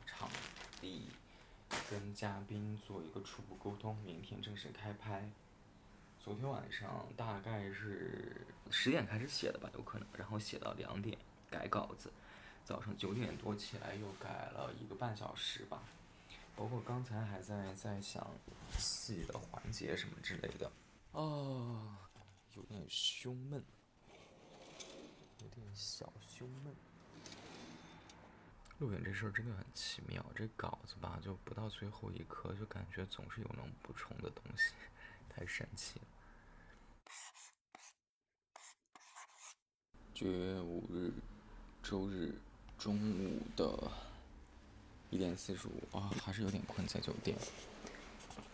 [0.05, 0.29] 场
[0.81, 1.07] 地，
[1.89, 5.29] 跟嘉宾做一个初步沟通，明天正式开拍。
[6.19, 11.17] 昨天晚上大概是十点开始写的吧，有可能，然后写到两点
[11.51, 12.11] 改稿子，
[12.63, 15.83] 早上九点多起来又改了一个半小时吧。
[16.55, 18.25] 包括刚才还在在想
[18.77, 20.71] 戏的环节什么之类的，
[21.11, 21.95] 哦，
[22.55, 23.63] 有点胸闷，
[25.41, 26.73] 有点小胸闷。
[28.79, 34.73] 录影这事儿真的很奇妙，这稿子吧，就不到最后一刻，就感觉总是有能补充的东西，
[35.29, 36.05] 太神奇了。
[40.13, 41.11] 九月五日，
[41.81, 42.33] 周日
[42.77, 43.91] 中午的。
[45.11, 47.37] 一点四十五啊，还是有点困，在酒店。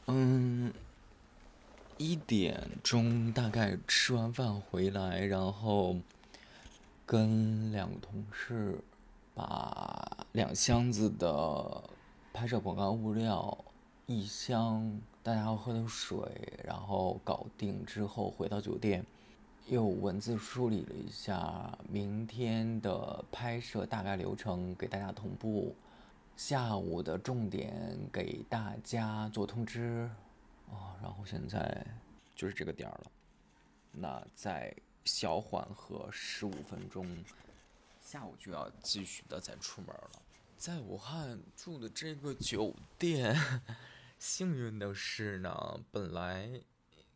[0.05, 0.71] 嗯，
[1.97, 5.99] 一点钟大概吃完饭回来，然后
[7.03, 8.77] 跟两个同事
[9.41, 11.83] 把两箱子的
[12.31, 13.57] 拍摄广告物料、
[14.05, 16.19] 一箱大家要喝的水，
[16.63, 19.03] 然后搞定之后回到酒店，
[19.65, 25.75] 又文字梳理了一下明天的拍摄大概流程，给大家同步。
[26.37, 30.07] 下午的重点给大家做通知，
[30.69, 31.83] 哦，然后现在
[32.35, 33.11] 就是这个点儿了，
[33.91, 34.71] 那再
[35.03, 37.07] 小缓和十五分钟，
[38.11, 40.11] 下午就要继续的再出门了。
[40.57, 43.33] 在武汉住的这个酒店，
[44.19, 46.61] 幸运的是呢，本来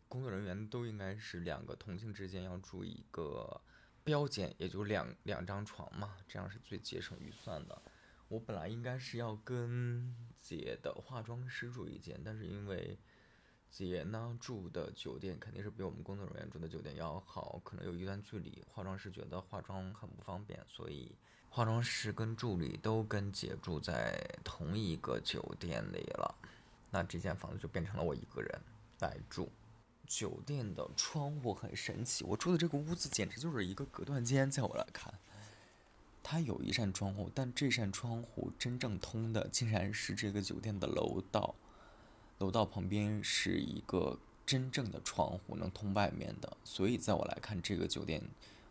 [0.08, 3.60] 工作人员都应该是两个同性之间要住一个
[4.06, 7.82] 标间，也就两两张床嘛，这样是最节省预算的。
[8.30, 12.98] 我本来应该是要跟姐的化妆师住一间，但是因为
[13.84, 21.12] 姐呢住的酒店肯定是比我们工作人员住的酒店要好，可能有一段距离，化妆师觉得化妆很不方便，所以
[21.50, 26.36] 化妆师跟助理都跟姐住在同一个酒店里了。
[26.90, 28.62] 那这间房子就变成了我一个人
[29.02, 29.52] 来住。
[30.08, 35.14] 酒店的窗户很神奇，我住的这个屋子简直就是一个隔断间，在我来看。
[36.24, 41.54] 它有一扇窗户，但这扇窗户真正通的竟然是这个酒店的楼道。
[42.40, 46.58] 楼道旁边是一个真正的窗户，能通外面的。
[46.64, 48.22] 所以在我来看，这个酒店，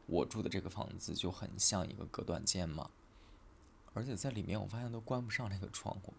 [0.07, 2.91] 我住的这个房子就很像一个隔断间嘛。
[3.95, 6.13] 而且在里面，我发现都关不上那个窗户。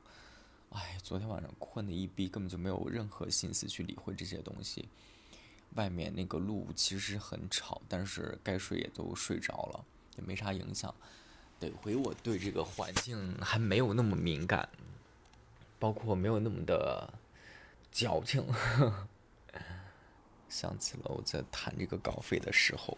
[0.72, 4.88] 哎，昨天晚上困的一逼，根本就没有任何心思去理会这些东西。
[5.76, 9.86] 外面那个路其实很吵，但是该睡也都睡着了，
[10.18, 10.94] 也没啥影响。
[11.60, 14.68] 得回我对这个环境还没有那么敏感，
[15.78, 17.14] 包括没有那么的
[17.96, 18.46] 矫情。
[20.50, 22.94] 想起了我在谈这个稿费的时候，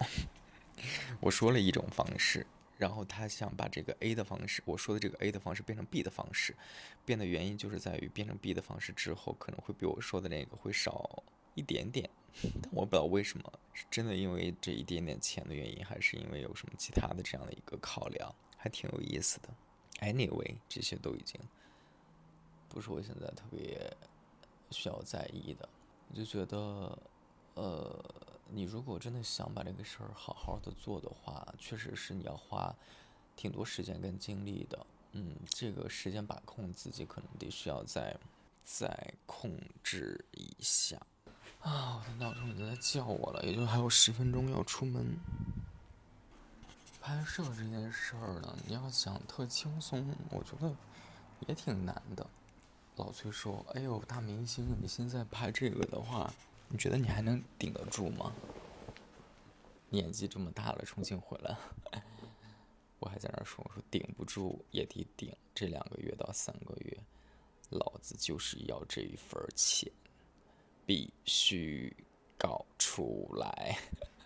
[1.21, 2.47] 我说了一种方式，
[2.79, 6.55] 然后他想把这个 A 的方式，我说的这个 A 的方式变成 B 的方式，
[7.05, 11.23] 变的原因就是在于变成 B 的方式之后，可能会比我说的那个会少
[11.53, 12.09] 一点点，
[12.41, 18.33] 但我不知道为什么，是真的因为这一点点钱的原因，还是因为有什么其他的这样的一个考量。
[18.59, 19.49] 还挺有意思的
[19.99, 21.39] ，anyway，这些都已经
[22.67, 23.95] 不是我现在特别
[24.71, 25.67] 需要在意的。
[26.09, 26.97] 我就觉得，
[27.55, 28.05] 呃，
[28.49, 32.73] 你如果真的想把这个事儿好好的做的话，确实是你要花
[33.35, 34.85] 挺多时间跟精力的。
[35.13, 38.15] 嗯，这个时间把控自己可能得需要再
[38.63, 40.97] 再控制一下。
[41.59, 45.17] 啊，我的闹钟已经在叫我了，也就还有十分钟要出门。
[47.01, 50.73] 拍摄这件事儿呢，你要想特轻松，我觉得
[51.47, 52.29] 也挺难的。
[52.97, 56.33] 老崔说：“哎呦，大明星，你现在拍这个的话，
[56.67, 58.35] 你觉得你还能顶得住吗？
[59.89, 61.55] 年纪这么大了，重新回来，
[62.97, 66.97] 我还在那说，我说顶不住也得顶，这两个月到三个月，
[67.69, 69.91] 老子就是要这一份钱，
[70.83, 71.95] 必须
[72.35, 73.77] 搞出来。”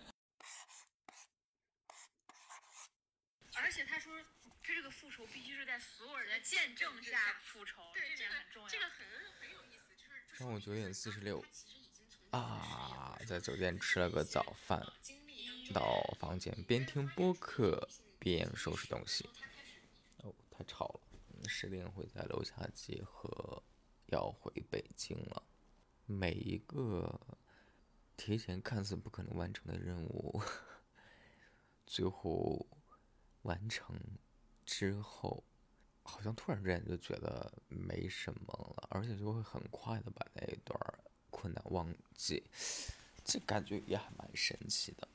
[6.42, 8.68] 见证下复仇，对这个很重要。
[8.68, 9.06] 这个很
[9.40, 11.44] 很有意思，就是上午九点四十六
[12.30, 14.84] 啊，在酒店吃了个早饭，
[15.72, 17.88] 到房间边听播客
[18.18, 19.28] 边收拾东西。
[20.18, 23.62] 哦，太吵了，十点会在楼下集合，
[24.06, 25.42] 要回北京了。
[26.06, 27.20] 每一个
[28.16, 30.42] 提前看似不可能完成的任务，
[31.86, 32.66] 最后
[33.42, 33.98] 完成
[34.66, 35.44] 之后，
[36.04, 40.78] 好像突然之间就觉得没什么了，而且就会很快的把那一段
[41.30, 42.42] 困难忘记，
[43.24, 45.08] 这感觉也还蛮神奇的。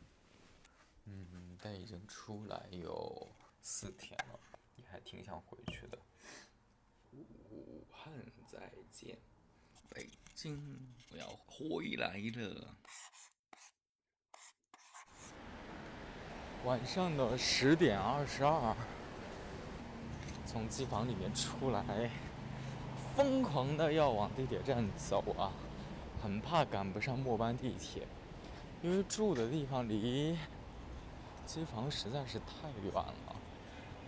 [1.06, 3.28] 嗯，但已经出来有
[3.62, 4.40] 四天了，
[4.76, 5.98] 也还挺想回去的。
[7.50, 8.12] 武汉
[8.46, 9.18] 再见，
[9.90, 12.78] 北京我要回来了。
[16.66, 18.76] 晚上的十点二十二，
[20.48, 21.84] 从机房里面出来，
[23.16, 25.52] 疯狂的要往地铁站走啊，
[26.24, 28.08] 很怕赶不上末班地铁，
[28.82, 30.38] 因为住的地方离。
[31.46, 33.36] 机房实在是太远了，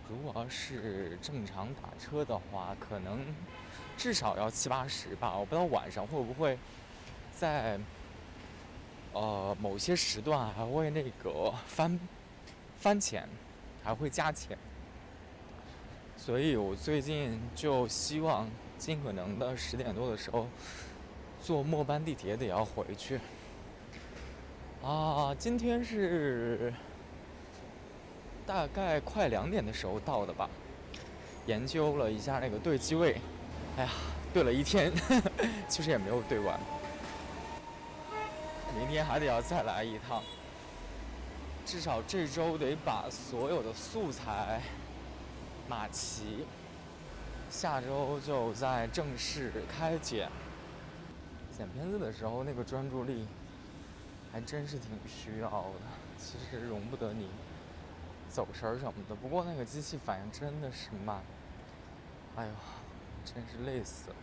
[0.08, 3.18] 如果要是正常打车的话，可能
[3.96, 5.36] 至少要七八十吧。
[5.38, 6.58] 我不知道晚上会不会
[7.34, 7.78] 在
[9.12, 11.98] 呃某些时段还会那个翻
[12.76, 13.28] 翻钱，
[13.82, 14.58] 还会加钱。
[16.22, 18.46] 所以我最近就希望
[18.76, 20.46] 尽可能的十点多的时候
[21.42, 23.18] 坐末班地铁得要回去。
[24.84, 26.72] 啊，今天是。
[28.46, 30.50] 大概快两点的时候到的吧，
[31.46, 33.16] 研究了一下那个对机位，
[33.76, 33.90] 哎呀，
[34.34, 34.92] 对了一天，
[35.68, 36.58] 其实也没有对完，
[38.76, 40.20] 明天还得要再来一趟，
[41.64, 44.60] 至少这周得把所有的素材
[45.70, 46.44] 马奇，
[47.48, 50.28] 下周就在正式开剪。
[51.56, 53.24] 剪片子的时候那个专注力
[54.32, 55.80] 还真是挺需要的，
[56.18, 57.28] 其实容不得你。
[58.28, 61.20] 走神儿什么的，不过那个机器反应真的是慢，
[62.34, 62.52] 哎呦，
[63.24, 64.16] 真是累死了。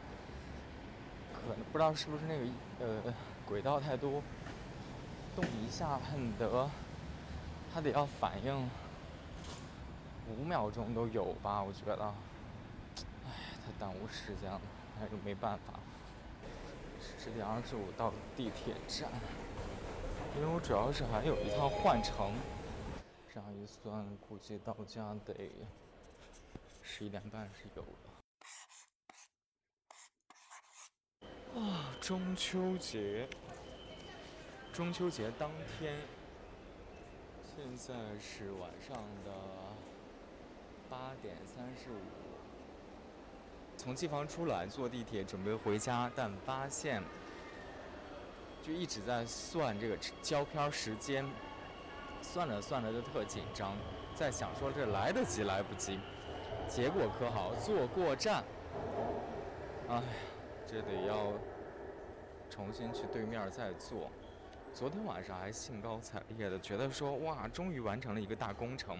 [1.34, 2.46] 可能不知道是不是那个
[2.82, 3.14] 呃
[3.46, 4.22] 轨道太多，
[5.34, 6.70] 动一下恨得
[7.74, 8.70] 它得要反应
[10.30, 11.62] 五秒钟都有吧？
[11.64, 12.06] 我觉得，
[13.26, 13.32] 哎，
[13.66, 14.62] 太耽误时间了，
[15.00, 15.80] 那就没办法。
[17.20, 19.10] 十点二十五到地铁站，
[20.36, 22.34] 因为我主要是还有一趟换乘。
[23.34, 25.52] 这样一算，估计到家得
[26.82, 28.10] 十一点半是有的。
[31.60, 33.30] 啊，中秋节，
[34.74, 35.96] 中秋节当天，
[37.46, 39.32] 现在是晚上的
[40.98, 42.02] 八点三十五。
[43.78, 47.04] 从机房出来，坐地铁准备回家，但发现
[48.64, 51.24] 就一直在算这个胶片时间。
[52.20, 53.78] 算着算着就特紧张，
[54.16, 56.00] 在想说这来得及来不及，
[56.68, 58.44] 结果可好，坐过站，
[59.88, 60.02] 哎，
[60.66, 61.32] 这得要
[62.50, 64.10] 重新去对面再坐。
[64.74, 68.98] 昨天晚上还兴高采烈的觉得说哇，终于完成了一个大工程，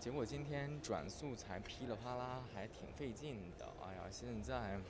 [0.00, 3.66] 结果今天转素材噼里啪啦还挺费劲的。
[3.84, 4.80] 哎呀，现在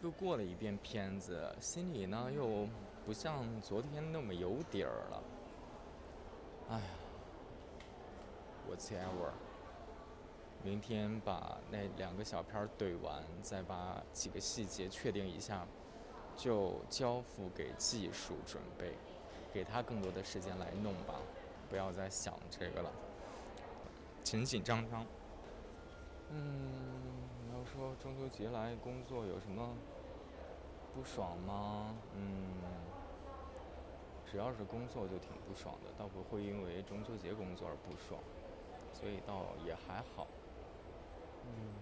[0.00, 2.66] 又过了一遍片子，心里呢又
[3.04, 5.22] 不像昨天那么有底儿了。
[6.70, 6.86] 哎呀
[8.70, 9.32] ，whatever，
[10.64, 15.66] 明天把那两个小片儿怼完，再把几个细节确定一下，
[16.34, 18.94] 就交付给技术准备，
[19.52, 21.20] 给他更多的时间来弄吧，
[21.68, 22.90] 不要再想这个了，
[24.26, 25.06] 紧紧张张。
[26.30, 29.72] 嗯，你要说中秋节来工作有什么
[30.92, 31.94] 不爽吗？
[32.12, 32.60] 嗯。
[34.28, 38.20] 只要是工作就挺不爽的，倒不会因为中秋节工作而不爽，
[38.92, 40.26] 所以倒也还好。
[41.44, 41.74] 嗯。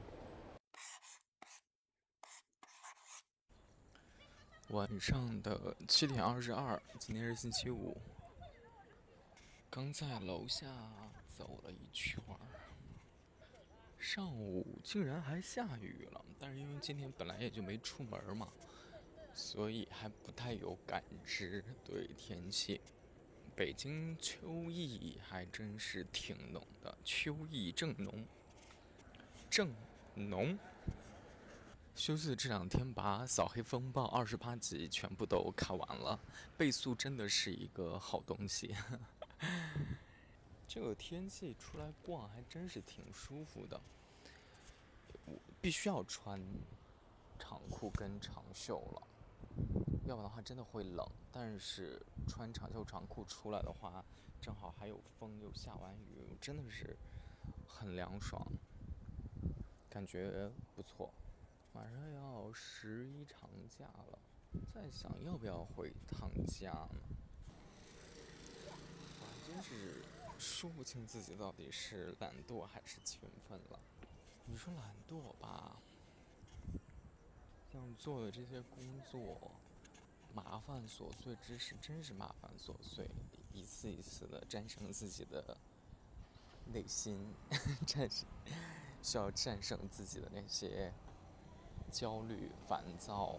[4.68, 7.96] 晚上的七点二十二，今天是星期五，
[9.70, 10.66] 刚在楼下
[11.34, 12.40] 走了一圈儿。
[13.98, 18.48] 上午竟然还下雨了，但是因为今天本来也就没出门嘛。
[19.36, 22.80] 所以还不太有感知对天气。
[23.56, 28.24] 北京秋意还真是挺浓的，秋意正浓，
[29.50, 29.74] 正
[30.14, 30.56] 浓。
[31.96, 36.20] 休息的这两天，把《扫黑风暴》二十八集全部都看完了，
[36.56, 38.74] 倍速真的是一个好东西。
[40.66, 43.80] 这个天气出来逛还真是挺舒服的。
[45.26, 46.40] 我必须要穿
[47.38, 49.02] 长裤跟长袖了。
[50.06, 54.04] 要不然的话真的会冷，但是穿长袖长裤出来的话，
[54.40, 56.96] 正好还有风，又下完雨，真的是
[57.66, 58.46] 很凉爽，
[59.88, 61.12] 感觉不错。
[61.72, 64.18] 马上要十一长假了，
[64.74, 67.00] 在想要不要回趟家呢？
[69.20, 70.02] 我真是
[70.44, 73.80] 说不清自己到底是懒惰还是勤奋了。
[74.44, 75.76] 你说懒惰吧，
[77.72, 79.50] 像做的这些工作，
[80.34, 83.08] 麻烦琐碎之事真是麻烦琐碎，
[83.52, 85.56] 一次一次的战胜自己的
[86.66, 87.34] 内心，
[87.86, 88.26] 战胜
[89.02, 90.92] 需要战胜自己的那些。
[91.92, 93.36] 焦虑、烦躁，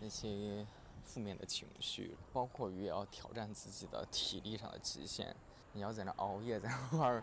[0.00, 0.66] 那些
[1.04, 5.36] 负面的情绪，包括于要挑战自己的体力上的极限。
[5.74, 7.22] 你要在那熬夜，在那玩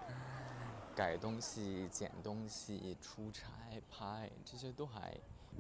[0.94, 5.18] 改东西、剪东西、出差、拍，这些都还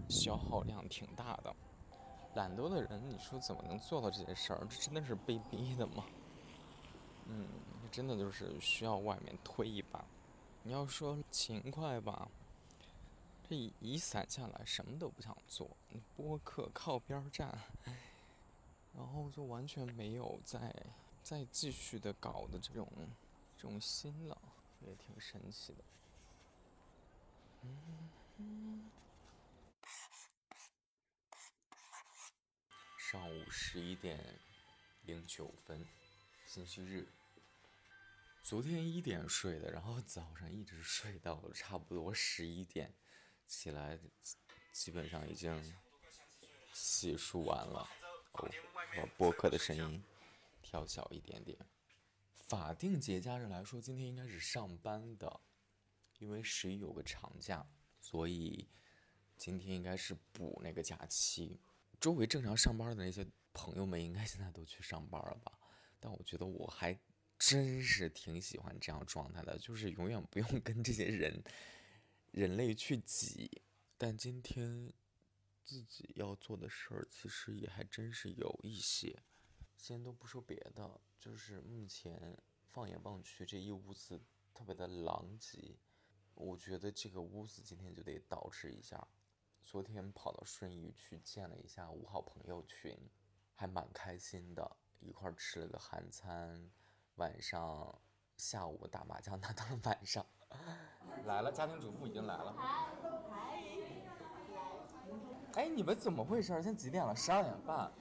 [0.09, 1.55] 消耗量挺大的。
[2.35, 4.67] 懒惰的人，你说怎么能做到这些事儿？
[4.69, 6.05] 这真的是被逼的吗？
[7.27, 7.47] 嗯，
[7.89, 10.05] 真的就是需要外面推一把。
[10.63, 12.27] 你要说勤快吧。
[13.49, 15.69] 这一散下来，什么都不想做，
[16.15, 17.57] 播客靠边站，
[18.93, 20.73] 然后就完全没有在
[21.23, 22.87] 再继续的搞的这种
[23.55, 24.41] 这种心了，
[24.81, 25.83] 也挺神奇的。
[27.61, 28.91] 嗯，
[32.97, 34.39] 上午十一点
[35.03, 35.87] 零九分，
[36.45, 37.07] 星期日。
[38.43, 42.93] 昨天一点睡的，然后早上一直睡到差不多十一点。
[43.47, 43.99] 起来，
[44.71, 45.75] 基本上已经
[46.73, 47.87] 洗漱完了。
[48.31, 48.49] 哦，
[49.17, 50.03] 播客的声音
[50.71, 51.57] 调小一点点。
[52.47, 55.41] 法定节假日来说，今天应该是上班的，
[56.17, 57.67] 因为十一有个长假，
[57.99, 58.69] 所以
[59.35, 61.59] 今天应该是补那个假期。
[61.99, 65.51] 周围正常上班的那些朋友们，应该现在都去上班了吧？
[65.99, 66.97] 但我觉得我还
[67.37, 71.43] 真是挺喜欢这样状态的，就是永远不用跟这些人。
[72.31, 73.61] 人类去挤，
[73.97, 74.93] 但今天
[75.65, 79.21] 自己要做的事儿其实也还真是有一些。
[79.81, 84.21] 先都不说别的，就是目前放眼望去，这一屋子
[84.53, 85.75] 特别的狼藉。
[86.35, 89.07] 我觉得这个屋子今天就得捯饬一下。
[89.65, 92.95] 昨天跑到顺义去见了一下五好朋友群，
[93.55, 96.69] 还蛮开心的，一块吃了个韩餐，
[97.15, 97.99] 晚上。
[98.37, 100.23] 下午打麻将，打到了晚上
[101.25, 103.10] 来了，家庭主妇已经来了。
[105.55, 106.53] 哎，你们怎么回事？
[106.61, 107.15] 现在几点了？
[107.15, 107.91] 十二点半。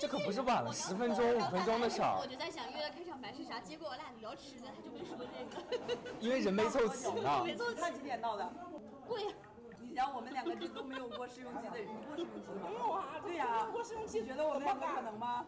[0.00, 2.16] 这可不是晚了十分钟、五分钟的事儿。
[2.20, 5.98] 我就在想约了开场白是啥，结果我俩聊吃的，他就没说这个。
[6.20, 7.42] 因为人没凑齐呢。
[7.44, 7.80] 没凑齐。
[7.80, 8.48] 他几点到的？
[9.08, 9.32] 对呀。
[9.78, 12.68] 你想我们两个这都没有过试用期的人，过试用期吗？
[12.68, 13.04] 没有啊。
[13.22, 13.66] 对呀。
[13.72, 15.44] 过试用期，觉得我们两个可能吗？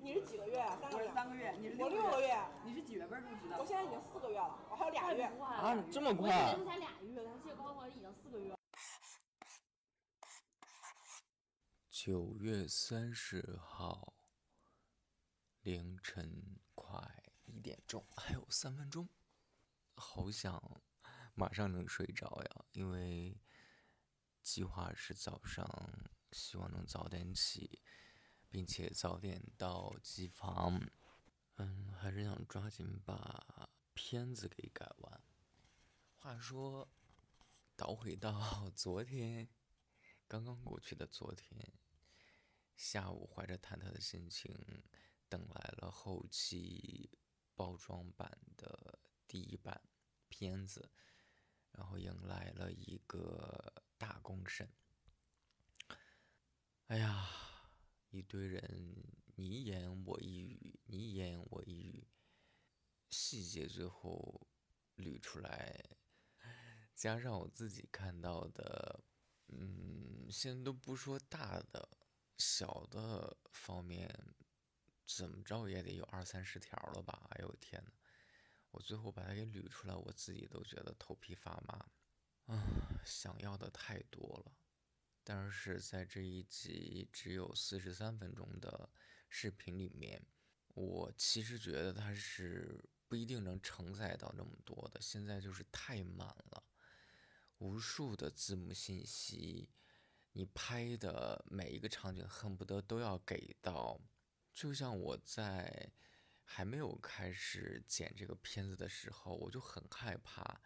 [0.00, 0.64] 你是几个月？
[0.80, 1.10] 三个月。
[1.12, 1.54] 三个月。
[1.60, 2.36] 你是我六个月。
[2.64, 3.56] 你是几月份入职的？
[3.58, 5.24] 我现在已经四个月了，我还有俩月。
[5.24, 6.30] 啊，这么快？
[6.30, 8.54] 我以为才俩月，但是刚好已经四个月。
[12.04, 14.12] 九月三十号
[15.60, 19.08] 凌晨快一点钟，还有三分钟，
[19.94, 20.82] 好想
[21.36, 22.64] 马上能睡着呀！
[22.72, 23.40] 因为
[24.42, 25.64] 计划是早上，
[26.32, 27.80] 希望能早点起。
[28.50, 30.80] 并且早点到机房，
[31.54, 35.22] 嗯，还是想抓紧把片子给改完。
[36.16, 36.90] 话说，
[37.76, 39.48] 倒回到 昨天，
[40.26, 41.72] 刚刚过去的昨天
[42.76, 44.54] 下午，怀着忐忑的心情，
[45.28, 47.10] 等来了后期
[47.54, 49.80] 包装版的第一版
[50.28, 50.90] 片子，
[51.70, 54.68] 然后迎来了一个大公审。
[56.86, 57.28] 哎呀！
[58.10, 59.02] 一堆人
[59.36, 62.06] 你一言我一语，你一言我一语，
[63.08, 64.46] 细节最后
[64.98, 65.82] 捋出来，
[66.94, 69.02] 加上我自己看到的，
[69.48, 71.88] 嗯，现在都不说大的，
[72.38, 74.08] 小的方面，
[75.06, 77.26] 怎么着也得有二三十条了吧？
[77.30, 77.92] 哎呦天呐，
[78.70, 84.52] 我最后把它给捋出来，我自己都觉得头皮发麻，啊，想要的太多了。
[85.24, 88.90] 但是在这一集只有四十三分钟的
[89.28, 90.26] 视频里面，
[90.74, 95.00] 我其实觉得它是不一定能承载到那么多的。
[95.00, 96.64] 现在就是太满了，
[97.58, 99.70] 无数的字幕信息，
[100.32, 104.00] 你拍的每一个场景恨不得都要给到。
[104.52, 105.90] 就像我在
[106.44, 110.60] 还没有开始剪这个片子的时候，我就很害怕。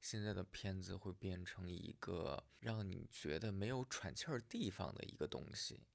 [0.00, 5.86] 现在的片子会变成一个让你觉得没有喘气儿地方的一个东西，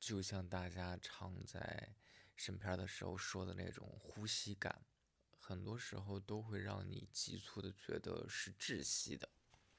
[0.00, 1.94] 就像大家常在
[2.34, 4.84] 审片的时候说的那种呼吸感，
[5.38, 9.28] 很多时候都会让你急促的觉得是窒息的。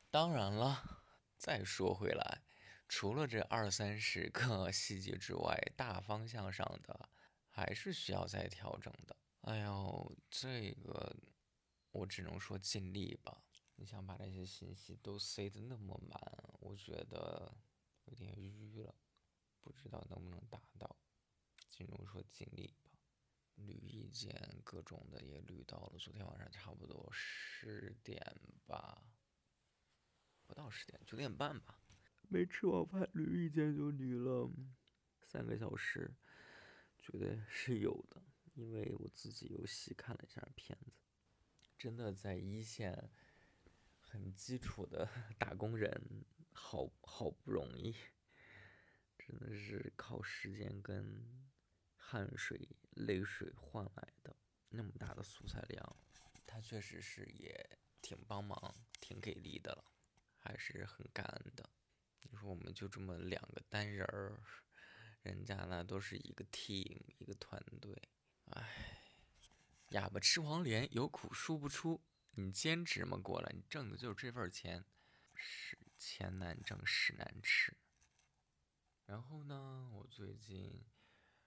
[0.09, 1.03] 当然了，
[1.37, 2.41] 再说回来，
[2.87, 7.09] 除了这二三十个细节之外，大方向上的
[7.49, 9.15] 还是需要再调整的。
[9.41, 11.15] 哎呦，这个
[11.91, 13.43] 我只能说尽力吧。
[13.75, 16.19] 你想把这些信息都塞得那么满，
[16.59, 17.53] 我觉得
[18.05, 18.95] 有点淤了，
[19.61, 20.95] 不知道能不能达到。
[21.69, 22.91] 只能说尽力吧。
[23.57, 28.21] 捋意见各种的也捋到了，昨天晚上差不多十点
[28.65, 29.01] 吧，
[30.45, 31.79] 不到十点，九点半吧。
[32.29, 34.51] 没吃晚饭，捋意见就捋了
[35.23, 36.13] 三个小时，
[36.97, 38.21] 觉得是有的，
[38.53, 40.91] 因为我自己又细看了一下片子，
[41.77, 43.09] 真的在一线。
[44.07, 46.23] 很基础的打工人，
[46.53, 47.93] 好好不容易，
[49.17, 51.21] 真的是靠时间跟
[51.97, 54.33] 汗水、泪水换来的
[54.69, 55.97] 那么大的素材量，
[56.45, 59.83] 他确实是也挺帮忙、挺给力的了，
[60.37, 61.69] 还是很感恩的。
[62.29, 64.39] 你说我们就这么两个单人儿，
[65.21, 68.09] 人家呢都是一个 team、一个团队，
[68.51, 69.01] 唉，
[69.89, 72.01] 哑巴吃黄连，有苦说不出。
[72.31, 74.83] 你兼职嘛过来，你挣的就是这份钱，
[75.33, 77.77] 是钱难挣，屎难吃。
[79.05, 80.83] 然后呢，我最近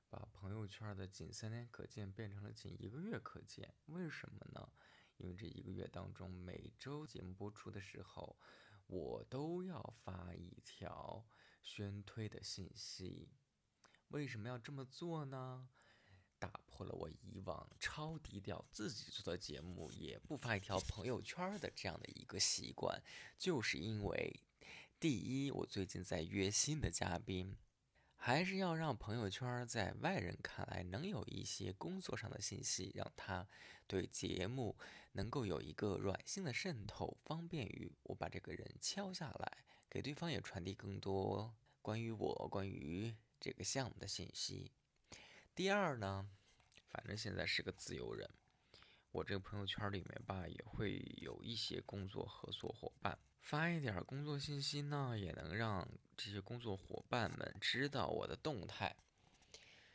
[0.08, 4.72] 把朋友圈的仅三天可见变成了仅一个月可见，为什么呢？
[5.18, 8.38] 因为这一个月当中，每周节目播出的时候，
[8.88, 11.24] 我都要发一条
[11.62, 13.28] 宣推的信息。
[14.08, 15.68] 为什么要这么做呢？
[16.38, 23.02] 打破了我以往超低调、自己做的节目也不发一条朋友圈的这样的一个习惯，
[23.36, 24.40] 就是因为，
[25.00, 27.56] 第一，我最近在约新的嘉宾，
[28.20, 33.48] 还是要让朋友圈在外人看来能有一些工作上的信息，让他
[33.86, 34.76] 对节目
[35.12, 39.58] 能够有一个软性的渗透，方便于我把这个人敲下来，
[39.88, 44.72] 给对方也传递更多关于我、关于这个项目的信息。
[45.54, 46.28] 第二呢，
[46.88, 48.28] 反正现在是个自由人，
[49.12, 53.16] 我这个朋友圈里面吧，也会有一些工作合作伙伴，
[53.48, 55.88] 发一点工作信息呢，也能让
[56.18, 58.94] 这些工作伙伴们知道我的动态，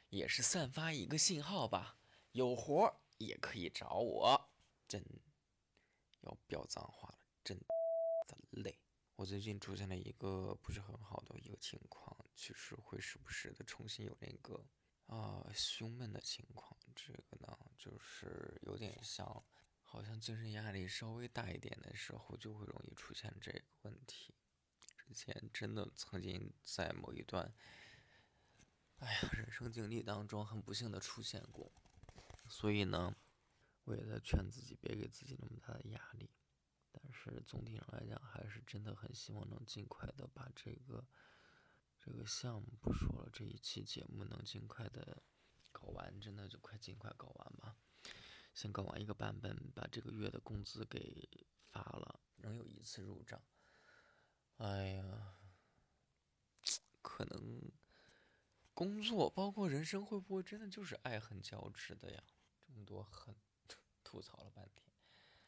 [0.10, 1.96] 也是散发一个信号吧。
[2.32, 4.50] 有活也可以找我，
[4.88, 5.06] 真
[6.22, 7.66] 要飙脏话了，真的
[8.50, 8.76] 累。
[9.16, 14.66] 我最近出现了一个不是很好的一个情况，就是会时不时的重新有那个。
[15.06, 19.44] 啊，胸闷的情况，这个呢，就是有点像，
[19.94, 24.34] 好像精神压力稍微大一点的时候，就会容易出现这个问题。
[24.98, 27.54] 之前真的曾经在某一段，
[28.98, 31.72] 哎呀，人生经历当中很不幸的出现过，
[32.50, 33.16] 所以呢，
[33.84, 36.32] 我也在劝自己别给自己那么大的压力。
[36.92, 41.06] 但是总体上来讲，还是真的很希望能尽快的把这个。
[42.00, 45.22] 这个项目不说了，这一期节目能尽快的
[45.72, 47.78] 搞完，真的就快尽快搞完吧。
[48.54, 51.28] 先搞完一个版本，把这个月的工资给
[51.72, 53.42] 发了，能有一次入账。
[54.58, 55.34] 哎呀，
[57.02, 57.72] 可能
[58.74, 62.24] 工作包括人生，会不会真的就是爱恨交织的呀？
[62.66, 63.36] 这么多恨，
[64.04, 64.84] 吐槽了半天。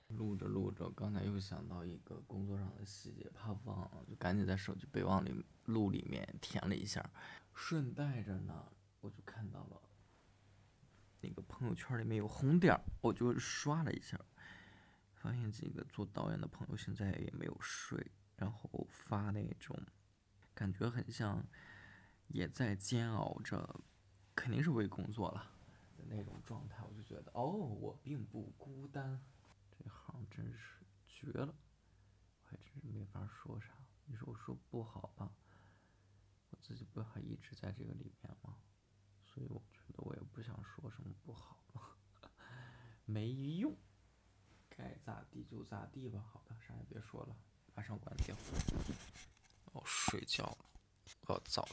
[0.08, 7.08] 录着录着，刚才又想到一个工作上的细节，怕忘了，就赶紧在手机备忘里录里面填了一下。
[7.54, 9.82] 顺带着呢，我就看到了
[11.26, 14.20] 那个朋友圈里面有红点，我就刷了一下，
[15.16, 19.76] 发现几个做导演的朋友现在也没有睡，然后发那种
[20.54, 21.44] 感觉很像
[22.28, 23.82] 也在煎熬着，
[24.36, 25.52] 肯定是为工作了
[25.98, 29.20] 的那种状态，我就觉得哦，我并不孤单。
[29.72, 31.56] 这行真是绝了，
[32.44, 33.70] 我还真是没法说啥。
[34.06, 35.32] 你说我说不好吧，
[36.52, 38.58] 我自己不还一直在这个里面吗？
[39.24, 39.62] 所以我
[39.98, 41.58] 我也不想说什么不好，
[43.06, 43.76] 没用，
[44.70, 46.24] 该咋地就咋地吧。
[46.32, 47.36] 好的，啥也别说了，
[47.74, 48.36] 马上关掉。
[49.74, 50.66] 我睡觉了，
[51.28, 51.68] 我要早。